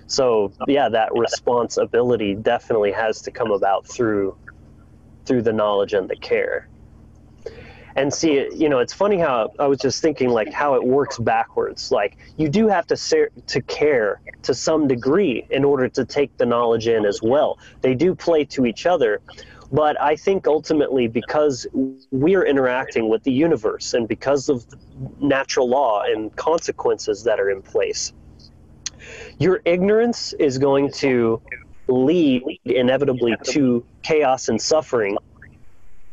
So 0.08 0.52
yeah 0.66 0.88
that 0.88 1.14
responsibility 1.14 2.34
definitely 2.34 2.92
has 2.92 3.22
to 3.22 3.30
come 3.30 3.52
about 3.52 3.86
through 3.86 4.36
through 5.24 5.42
the 5.42 5.52
knowledge 5.52 5.94
and 5.94 6.08
the 6.10 6.16
care. 6.16 6.68
And 7.94 8.12
see 8.12 8.48
you 8.52 8.68
know 8.68 8.80
it's 8.80 8.92
funny 8.92 9.18
how 9.18 9.52
i 9.58 9.66
was 9.66 9.78
just 9.78 10.02
thinking 10.02 10.28
like 10.28 10.52
how 10.52 10.74
it 10.74 10.82
works 10.84 11.18
backwards. 11.18 11.92
Like 11.92 12.18
you 12.36 12.48
do 12.48 12.66
have 12.66 12.86
to 12.88 12.96
ser- 12.96 13.30
to 13.46 13.62
care 13.62 14.20
to 14.42 14.54
some 14.54 14.88
degree 14.88 15.46
in 15.50 15.64
order 15.64 15.88
to 15.90 16.04
take 16.04 16.36
the 16.36 16.46
knowledge 16.46 16.88
in 16.88 17.06
as 17.06 17.22
well. 17.22 17.58
They 17.80 17.94
do 17.94 18.14
play 18.14 18.44
to 18.46 18.66
each 18.66 18.86
other 18.86 19.20
but 19.72 20.00
i 20.00 20.16
think 20.16 20.46
ultimately 20.46 21.08
because 21.08 21.66
we're 22.10 22.44
interacting 22.44 23.08
with 23.08 23.22
the 23.24 23.32
universe 23.32 23.94
and 23.94 24.08
because 24.08 24.48
of 24.48 24.66
natural 25.20 25.68
law 25.68 26.02
and 26.02 26.34
consequences 26.36 27.24
that 27.24 27.40
are 27.40 27.50
in 27.50 27.62
place 27.62 28.12
your 29.38 29.60
ignorance 29.64 30.32
is 30.34 30.58
going 30.58 30.90
to 30.90 31.40
lead 31.88 32.42
inevitably 32.64 33.36
to 33.44 33.86
chaos 34.02 34.48
and 34.48 34.60
suffering 34.60 35.16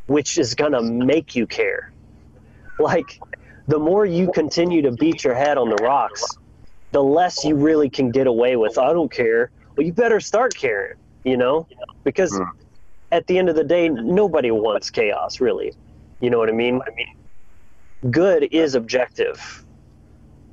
which 0.08 0.38
is 0.38 0.56
going 0.56 0.72
to 0.72 0.82
make 0.82 1.36
you 1.36 1.48
care. 1.48 1.92
Like, 2.80 3.20
the 3.68 3.80
more 3.80 4.06
you 4.06 4.32
continue 4.32 4.82
to 4.84 4.92
beat 4.92 5.24
your 5.24 5.34
head 5.34 5.58
on 5.58 5.70
the 5.70 5.78
rocks, 5.78 6.38
the 6.92 7.04
less 7.04 7.44
you 7.44 7.56
really 7.56 7.90
can 7.90 8.12
get 8.12 8.28
away 8.28 8.56
with, 8.56 8.78
I 8.78 8.94
don't 8.94 9.12
care. 9.12 9.52
Well, 9.76 9.86
you 9.86 9.94
better 9.94 10.20
start 10.20 10.56
caring, 10.56 10.98
you 11.24 11.38
know? 11.38 11.68
Because 12.04 12.38
Hmm. 12.38 12.44
At 13.12 13.28
the 13.28 13.38
end 13.38 13.50
of 13.50 13.56
the 13.56 13.64
day, 13.64 13.90
nobody 13.90 14.52
wants 14.52 14.90
chaos, 14.90 15.40
really. 15.40 15.74
You 16.20 16.30
know 16.30 16.38
what 16.38 16.50
I 16.50 16.54
mean? 16.54 16.82
Good 18.10 18.50
is 18.52 18.76
objective. 18.76 19.64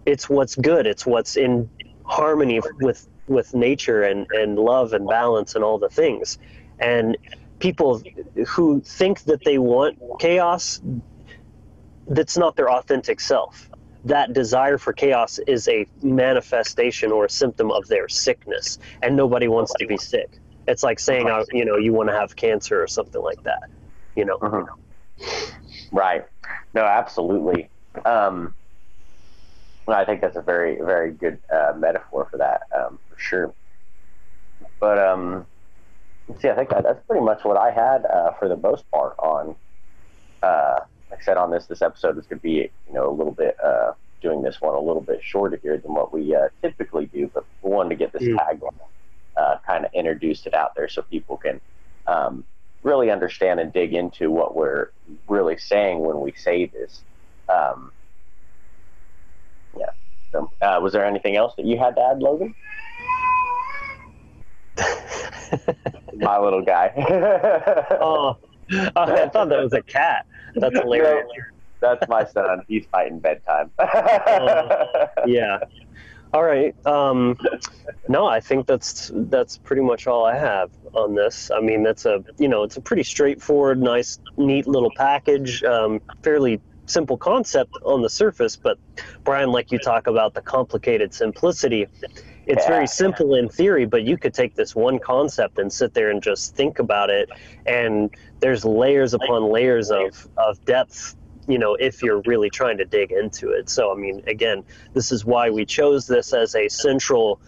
It's 0.07 0.29
what's 0.29 0.57
good, 0.57 0.87
it's 0.87 1.07
what's 1.07 1.37
in 1.37 1.71
harmony 2.05 2.61
with, 2.81 3.09
with 3.29 3.55
nature 3.55 4.03
and, 4.03 4.27
and 4.33 4.59
love 4.59 4.93
and 4.93 5.07
balance 5.07 5.55
and 5.55 5.63
all 5.63 5.79
the 5.79 5.89
things. 5.89 6.39
And 6.79 7.17
people 7.61 8.03
who 8.49 8.81
think 8.81 9.23
that 9.25 9.45
they 9.45 9.59
want 9.59 9.99
chaos 10.19 10.81
that's 12.09 12.37
not 12.37 12.57
their 12.57 12.71
authentic 12.71 13.21
self 13.21 13.71
that 14.05 14.33
desire 14.33 14.79
for 14.79 14.93
chaos 14.93 15.39
is 15.47 15.69
a 15.69 15.87
manifestation 16.03 17.13
or 17.13 17.27
a 17.27 17.31
symptom 17.31 17.71
of 17.71 17.87
their 17.89 18.09
sickness, 18.09 18.79
and 19.03 19.17
nobody 19.17 19.49
wants 19.49 19.73
to 19.79 19.87
be 19.87 19.97
sick. 19.97 20.41
It's 20.67 20.83
like 20.83 21.01
saying, 21.01 21.29
uh, 21.29 21.45
you 21.53 21.65
know, 21.65 21.77
you 21.77 21.93
want 21.93 22.09
to 22.09 22.15
have 22.15 22.37
cancer 22.37 22.83
or 22.83 22.87
something 22.87 23.21
like 23.21 23.43
that. 23.45 23.71
You 24.17 24.25
know. 24.25 24.39
Mm-hmm. 24.39 25.97
Right. 25.97 26.25
No, 26.75 26.85
absolutely. 26.85 27.69
Um, 28.05 28.55
I 29.89 30.05
think 30.05 30.21
that's 30.21 30.37
a 30.37 30.43
very, 30.43 30.77
very 30.77 31.13
good 31.13 31.39
uh, 31.53 31.73
metaphor 31.77 32.29
for 32.31 32.39
that, 32.39 32.63
um, 32.77 32.99
for 33.11 33.19
sure. 33.19 33.55
But 34.81 34.99
um, 34.99 35.47
see, 36.41 36.49
I 36.49 36.55
think 36.55 36.71
that, 36.71 36.85
that's 36.85 37.05
pretty 37.07 37.25
much 37.25 37.45
what 37.45 37.57
I 37.57 37.71
had 37.71 38.05
uh, 38.07 38.33
for 38.33 38.49
the 38.49 38.57
most 38.57 38.89
part 38.91 39.15
on. 39.19 39.55
Uh, 40.43 40.81
like 41.11 41.21
I 41.21 41.25
said 41.25 41.37
on 41.37 41.51
this, 41.51 41.67
this 41.67 41.83
episode 41.83 42.17
is 42.19 42.27
going 42.27 42.39
to 42.39 42.43
be, 42.43 42.71
you 42.89 42.95
know, 42.95 43.11
a 43.11 43.13
little 43.13 43.33
bit 43.33 43.57
uh, 43.63 43.93
doing 44.21 44.43
this 44.43 44.61
one 44.61 44.75
a 44.75 44.81
little 44.81 45.03
bit 45.03 45.21
shorter 45.23 45.59
here 45.63 45.77
than 45.77 45.95
what 45.95 46.13
we 46.13 46.35
uh, 46.35 46.49
typically 46.63 47.07
do, 47.07 47.31
but 47.35 47.45
we 47.63 47.71
wanted 47.71 47.91
to 47.91 47.97
get 47.97 48.13
this 48.13 48.23
mm. 48.23 48.37
tagline 48.37 48.73
uh, 49.37 49.57
kind 49.67 49.85
of 49.85 49.93
introduced 49.95 50.47
it 50.47 50.55
out 50.55 50.75
there 50.75 50.89
so 50.89 51.03
people 51.03 51.37
can 51.37 51.61
um, 52.07 52.45
really 52.83 53.11
understand 53.11 53.61
and 53.61 53.73
dig 53.73 53.95
into 53.95 54.31
what 54.31 54.55
we're 54.57 54.91
really 55.29 55.57
saying 55.57 56.01
when 56.01 56.21
we 56.21 56.33
say 56.33 56.67
this. 56.67 57.03
Um, 57.49 57.93
yeah. 59.79 59.91
So, 60.33 60.51
uh, 60.61 60.81
was 60.83 60.93
there 60.93 61.05
anything 61.05 61.37
else 61.37 61.55
that 61.57 61.67
you 61.67 61.79
had 61.79 61.95
to 61.97 62.03
add, 62.03 62.19
Logan? 62.21 62.55
My 66.17 66.39
little 66.39 66.63
guy. 66.63 66.93
oh, 68.01 68.39
I 68.71 69.29
thought 69.29 69.49
that 69.49 69.63
was 69.63 69.73
a 69.73 69.83
cat. 69.83 70.27
That's 70.55 70.79
hilarious. 70.79 71.27
No, 71.37 71.43
that's 71.83 72.09
my 72.09 72.25
son. 72.25 72.63
He's 72.69 72.87
fighting 72.91 73.19
bedtime. 73.19 73.71
uh, 73.79 74.87
yeah. 75.27 75.59
All 76.33 76.43
right. 76.43 76.75
Um, 76.87 77.39
no, 78.09 78.27
I 78.27 78.41
think 78.41 78.67
that's 78.67 79.11
that's 79.15 79.59
pretty 79.59 79.83
much 79.83 80.07
all 80.07 80.25
I 80.25 80.37
have 80.37 80.71
on 80.95 81.15
this. 81.15 81.51
I 81.51 81.61
mean, 81.61 81.83
that's 81.83 82.07
a 82.07 82.25
you 82.39 82.49
know 82.49 82.63
it's 82.63 82.77
a 82.77 82.81
pretty 82.81 83.03
straightforward, 83.03 83.81
nice, 83.81 84.19
neat 84.37 84.67
little 84.67 84.93
package. 84.97 85.63
Um, 85.63 86.01
fairly 86.23 86.61
simple 86.87 87.17
concept 87.17 87.75
on 87.85 88.03
the 88.03 88.11
surface, 88.11 88.57
but 88.57 88.79
Bryan, 89.25 89.51
like 89.51 89.71
you 89.71 89.79
talk 89.79 90.07
about 90.07 90.35
the 90.35 90.43
complicated 90.43 91.13
simplicity. 91.13 91.87
It's 92.47 92.65
yeah, 92.65 92.69
very 92.69 92.87
simple 92.87 93.35
yeah. 93.37 93.43
in 93.43 93.49
theory, 93.49 93.85
but 93.85 94.03
you 94.03 94.17
could 94.17 94.35
take 94.35 94.55
this 94.55 94.75
one 94.75 94.99
concept 94.99 95.59
and 95.59 95.73
sit 95.73 95.95
there 95.95 96.11
and 96.11 96.23
just 96.23 96.57
think 96.57 96.79
about 96.79 97.11
it, 97.11 97.29
and 97.67 98.11
there's 98.41 98.65
layers 98.65 99.15
upon 99.15 99.45
layers 99.45 99.91
of, 99.91 100.29
of 100.37 100.65
depth 100.65 101.15
you 101.49 101.59
know, 101.59 101.75
if 101.75 102.03
you're 102.03 102.23
really 102.27 102.51
trying 102.51 102.79
to 102.79 102.85
dig 102.85 103.13
into 103.13 103.51
it. 103.51 103.69
So, 103.69 103.93
I 103.93 103.97
mean, 103.97 104.23
again, 104.27 104.65
this 104.93 105.11
is 105.11 105.25
why 105.25 105.51
we 105.51 105.65
chose 105.65 106.07
this 106.07 106.33
as 106.33 106.55
a 106.55 106.69
central, 106.69 107.41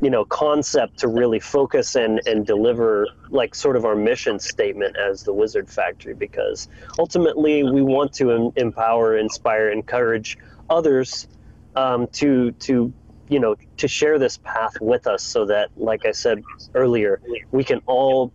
you 0.00 0.10
know, 0.10 0.24
concept 0.24 0.98
to 1.00 1.08
really 1.08 1.40
focus 1.40 1.96
and, 1.96 2.20
and 2.26 2.46
deliver 2.46 3.08
like 3.30 3.54
sort 3.54 3.76
of 3.76 3.84
our 3.84 3.96
mission 3.96 4.38
statement 4.38 4.96
as 4.96 5.24
the 5.24 5.32
Wizard 5.32 5.68
Factory, 5.68 6.14
because 6.14 6.68
ultimately 6.98 7.62
we 7.64 7.82
want 7.82 8.12
to 8.14 8.30
em- 8.30 8.52
empower, 8.56 9.16
inspire, 9.16 9.70
encourage 9.70 10.38
others 10.70 11.26
um, 11.74 12.06
to, 12.08 12.52
to, 12.52 12.92
you 13.28 13.40
know, 13.40 13.56
to 13.78 13.88
share 13.88 14.18
this 14.18 14.38
path 14.38 14.74
with 14.80 15.06
us 15.06 15.22
so 15.22 15.46
that, 15.46 15.70
like 15.76 16.06
I 16.06 16.12
said 16.12 16.42
earlier, 16.74 17.20
we 17.50 17.64
can 17.64 17.80
all 17.86 18.32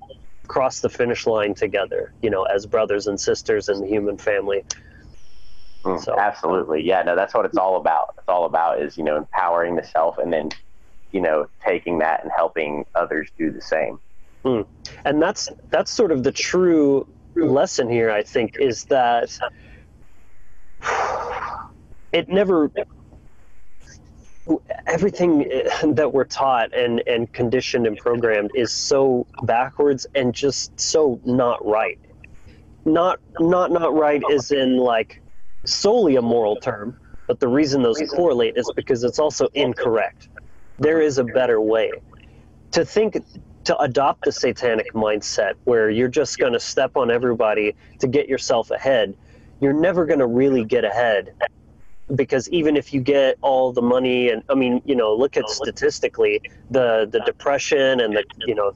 cross 0.47 0.79
the 0.79 0.89
finish 0.89 1.27
line 1.27 1.53
together, 1.53 2.11
you 2.23 2.29
know, 2.29 2.43
as 2.43 2.65
brothers 2.65 3.05
and 3.05 3.19
sisters 3.19 3.69
in 3.69 3.79
the 3.81 3.87
human 3.87 4.17
family. 4.17 4.65
Mm, 5.83 6.03
so, 6.03 6.17
absolutely, 6.17 6.83
yeah. 6.83 7.01
No, 7.03 7.15
that's 7.15 7.33
what 7.33 7.45
it's 7.45 7.57
all 7.57 7.77
about. 7.77 8.15
It's 8.17 8.27
all 8.27 8.45
about 8.45 8.81
is 8.81 8.97
you 8.97 9.03
know 9.03 9.15
empowering 9.15 9.75
the 9.75 9.83
self 9.83 10.17
and 10.17 10.31
then 10.31 10.49
you 11.11 11.21
know 11.21 11.47
taking 11.65 11.99
that 11.99 12.23
and 12.23 12.31
helping 12.35 12.85
others 12.95 13.29
do 13.37 13.51
the 13.51 13.61
same. 13.61 13.99
Mm. 14.43 14.65
And 15.05 15.21
that's 15.21 15.49
that's 15.69 15.91
sort 15.91 16.11
of 16.11 16.23
the 16.23 16.31
true 16.31 17.07
lesson 17.35 17.89
here. 17.89 18.11
I 18.11 18.23
think 18.23 18.57
is 18.59 18.85
that 18.85 19.29
it 22.11 22.27
never 22.27 22.71
everything 24.87 25.39
that 25.83 26.11
we're 26.13 26.25
taught 26.25 26.73
and 26.73 27.01
and 27.07 27.31
conditioned 27.33 27.87
and 27.87 27.97
programmed 27.97 28.51
is 28.55 28.71
so 28.71 29.25
backwards 29.43 30.07
and 30.15 30.33
just 30.33 30.77
so 30.79 31.19
not 31.25 31.65
right 31.65 31.99
not 32.85 33.19
not 33.39 33.71
not 33.71 33.93
right 33.93 34.21
is 34.31 34.51
in 34.51 34.77
like 34.77 35.21
solely 35.65 36.15
a 36.15 36.21
moral 36.21 36.55
term, 36.57 36.97
but 37.27 37.39
the 37.39 37.47
reason 37.47 37.81
those 37.81 38.01
correlate 38.15 38.57
is 38.57 38.71
because 38.75 39.03
it's 39.03 39.19
also 39.19 39.47
incorrect. 39.53 40.29
There 40.79 41.01
is 41.01 41.17
a 41.17 41.23
better 41.23 41.61
way. 41.61 41.91
To 42.71 42.85
think, 42.85 43.17
to 43.65 43.77
adopt 43.79 44.25
the 44.25 44.31
satanic 44.31 44.93
mindset 44.93 45.53
where 45.65 45.89
you're 45.89 46.07
just 46.07 46.37
going 46.37 46.53
to 46.53 46.59
step 46.59 46.95
on 46.95 47.11
everybody 47.11 47.75
to 47.99 48.07
get 48.07 48.29
yourself 48.29 48.71
ahead, 48.71 49.15
you're 49.59 49.73
never 49.73 50.05
going 50.05 50.19
to 50.19 50.27
really 50.27 50.63
get 50.63 50.85
ahead 50.85 51.33
because 52.15 52.49
even 52.49 52.75
if 52.75 52.93
you 52.93 53.01
get 53.01 53.37
all 53.41 53.71
the 53.71 53.81
money 53.81 54.29
and 54.29 54.43
I 54.49 54.55
mean, 54.55 54.81
you 54.85 54.95
know, 54.95 55.13
look 55.13 55.37
at 55.37 55.47
statistically 55.49 56.41
the 56.71 57.07
the 57.11 57.19
depression 57.21 57.99
and 57.99 58.15
the 58.15 58.23
you 58.39 58.55
know 58.55 58.73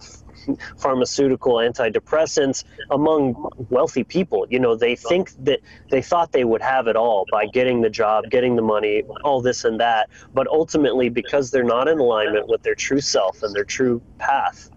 pharmaceutical 0.78 1.56
antidepressants 1.56 2.64
among 2.92 3.50
wealthy 3.70 4.04
people. 4.04 4.46
You 4.50 4.60
know, 4.60 4.76
they 4.76 4.96
think 4.96 5.32
that 5.46 5.60
they 5.90 6.02
thought 6.02 6.32
they 6.32 6.44
would 6.44 6.62
have 6.62 6.88
it 6.88 6.96
all 6.96 7.26
by 7.32 7.46
getting 7.48 7.82
the 7.82 7.90
job, 7.90 8.26
getting 8.30 8.56
the 8.56 8.62
money, 8.62 9.04
all 9.24 9.42
this 9.42 9.64
and 9.64 9.80
that. 9.80 10.10
But 10.34 10.48
ultimately, 10.48 11.10
because 11.10 11.52
they're 11.52 11.64
not 11.64 11.88
in 11.88 12.00
alignment 12.00 12.48
with 12.48 12.64
their 12.64 12.76
true 12.76 13.02
self 13.02 13.44
and 13.44 13.54
their 13.54 13.66
true 13.66 14.02
path, 14.18 14.70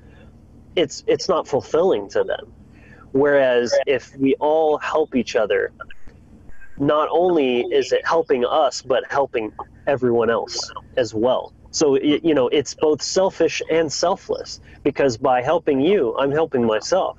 it's 0.76 1.04
it's 1.06 1.28
not 1.28 1.48
fulfilling 1.48 2.08
to 2.10 2.24
them. 2.24 2.52
Whereas 3.12 3.74
if 3.86 4.14
we 4.16 4.34
all 4.40 4.78
help 4.78 5.14
each 5.14 5.36
other, 5.36 5.72
not 6.78 7.08
only 7.10 7.60
is 7.72 7.92
it 7.92 8.06
helping 8.06 8.44
us, 8.44 8.82
but 8.82 9.04
helping 9.10 9.52
everyone 9.86 10.28
else 10.28 10.70
as 10.96 11.14
well. 11.14 11.52
So, 11.76 11.98
you 12.00 12.32
know, 12.32 12.48
it's 12.48 12.72
both 12.72 13.02
selfish 13.02 13.60
and 13.70 13.92
selfless 13.92 14.62
because 14.82 15.18
by 15.18 15.42
helping 15.42 15.78
you, 15.78 16.16
I'm 16.16 16.30
helping 16.30 16.64
myself. 16.64 17.18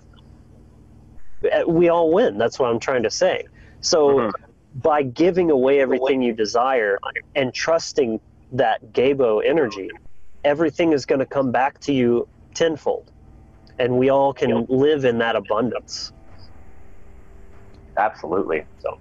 Uh, 1.44 1.62
we 1.68 1.90
all 1.90 2.12
win. 2.12 2.40
That's 2.40 2.58
what 2.58 2.72
I'm 2.72 2.80
trying 2.80 3.04
to 3.04 3.12
say. 3.12 3.46
So, 3.82 4.08
mm-hmm. 4.08 4.80
by 4.82 5.04
giving 5.04 5.52
away 5.52 5.80
everything 5.80 6.24
you 6.24 6.34
desire 6.34 6.98
and 7.36 7.54
trusting 7.54 8.20
that 8.52 8.94
Gebo 8.94 9.46
energy, 9.46 9.92
everything 10.44 10.92
is 10.92 11.06
going 11.06 11.20
to 11.20 11.28
come 11.28 11.52
back 11.52 11.80
to 11.82 11.94
you 11.94 12.28
tenfold. 12.56 13.12
And 13.78 14.00
we 14.00 14.10
all 14.10 14.34
can 14.34 14.66
live 14.70 15.06
in 15.06 15.20
that 15.20 15.36
abundance. 15.36 16.14
Absolutely. 17.96 18.66
So 18.80 18.98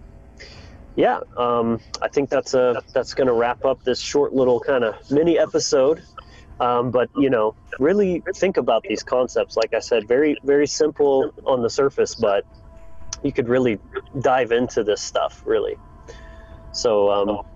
yeah, 0.97 1.21
um, 1.37 1.79
I 2.01 2.09
think 2.09 2.31
that's 2.31 2.55
a 2.55 2.83
that's 2.95 3.13
going 3.13 3.27
to 3.27 3.35
wrap 3.35 3.65
up 3.65 3.85
this 3.85 4.01
short 4.01 4.33
little 4.33 4.59
kind 4.59 4.83
of 4.83 5.11
mini 5.11 5.39
episode. 5.39 6.03
Um, 6.59 6.91
but 6.91 7.11
you 7.17 7.29
know, 7.29 7.55
really 7.79 8.23
think 8.35 8.57
about 8.57 8.83
these 8.83 9.03
concepts. 9.03 9.57
Like 9.57 9.75
I 9.75 9.79
said, 9.79 10.09
very 10.09 10.39
very 10.43 10.67
simple 10.67 11.33
on 11.45 11.63
the 11.63 11.69
surface, 11.69 12.15
but 12.15 12.47
you 13.23 13.31
could 13.31 13.49
really 13.49 13.79
dive 14.21 14.53
into 14.53 14.83
this 14.83 15.03
stuff 15.03 15.43
really. 15.45 15.77
So 16.73 17.11
um, 17.11 17.47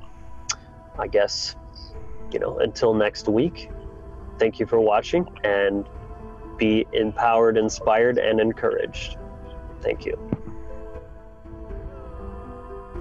I 0.99 1.07
guess 1.07 1.57
you 2.31 2.39
know 2.39 2.59
until 2.59 2.95
next 2.95 3.27
week. 3.27 3.71
Thank 4.39 4.59
you 4.59 4.67
for 4.67 4.81
watching 4.81 5.29
and 5.45 5.87
be 6.57 6.87
empowered, 6.93 7.59
inspired, 7.59 8.17
and 8.17 8.41
encouraged. 8.41 9.19
Thank 9.83 10.07
you. 10.07 10.30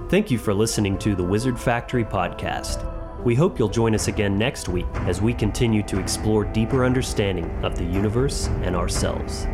Thank 0.10 0.32
you 0.32 0.40
for 0.40 0.56
listening 0.56 0.98
to 1.00 1.14
the 1.14 1.24
Wizard 1.24 1.60
Factory 1.60 2.04
podcast. 2.04 2.84
We 3.24 3.36
hope 3.36 3.60
you'll 3.60 3.70
join 3.70 3.94
us 3.94 4.08
again 4.08 4.40
next 4.40 4.68
week 4.68 4.88
as 5.02 5.22
we 5.22 5.36
continue 5.36 5.84
to 5.84 6.00
explore 6.00 6.46
deeper 6.46 6.84
understanding 6.84 7.46
of 7.64 7.76
the 7.76 7.84
universe 7.84 8.48
and 8.64 8.76
ourselves. 8.76 9.46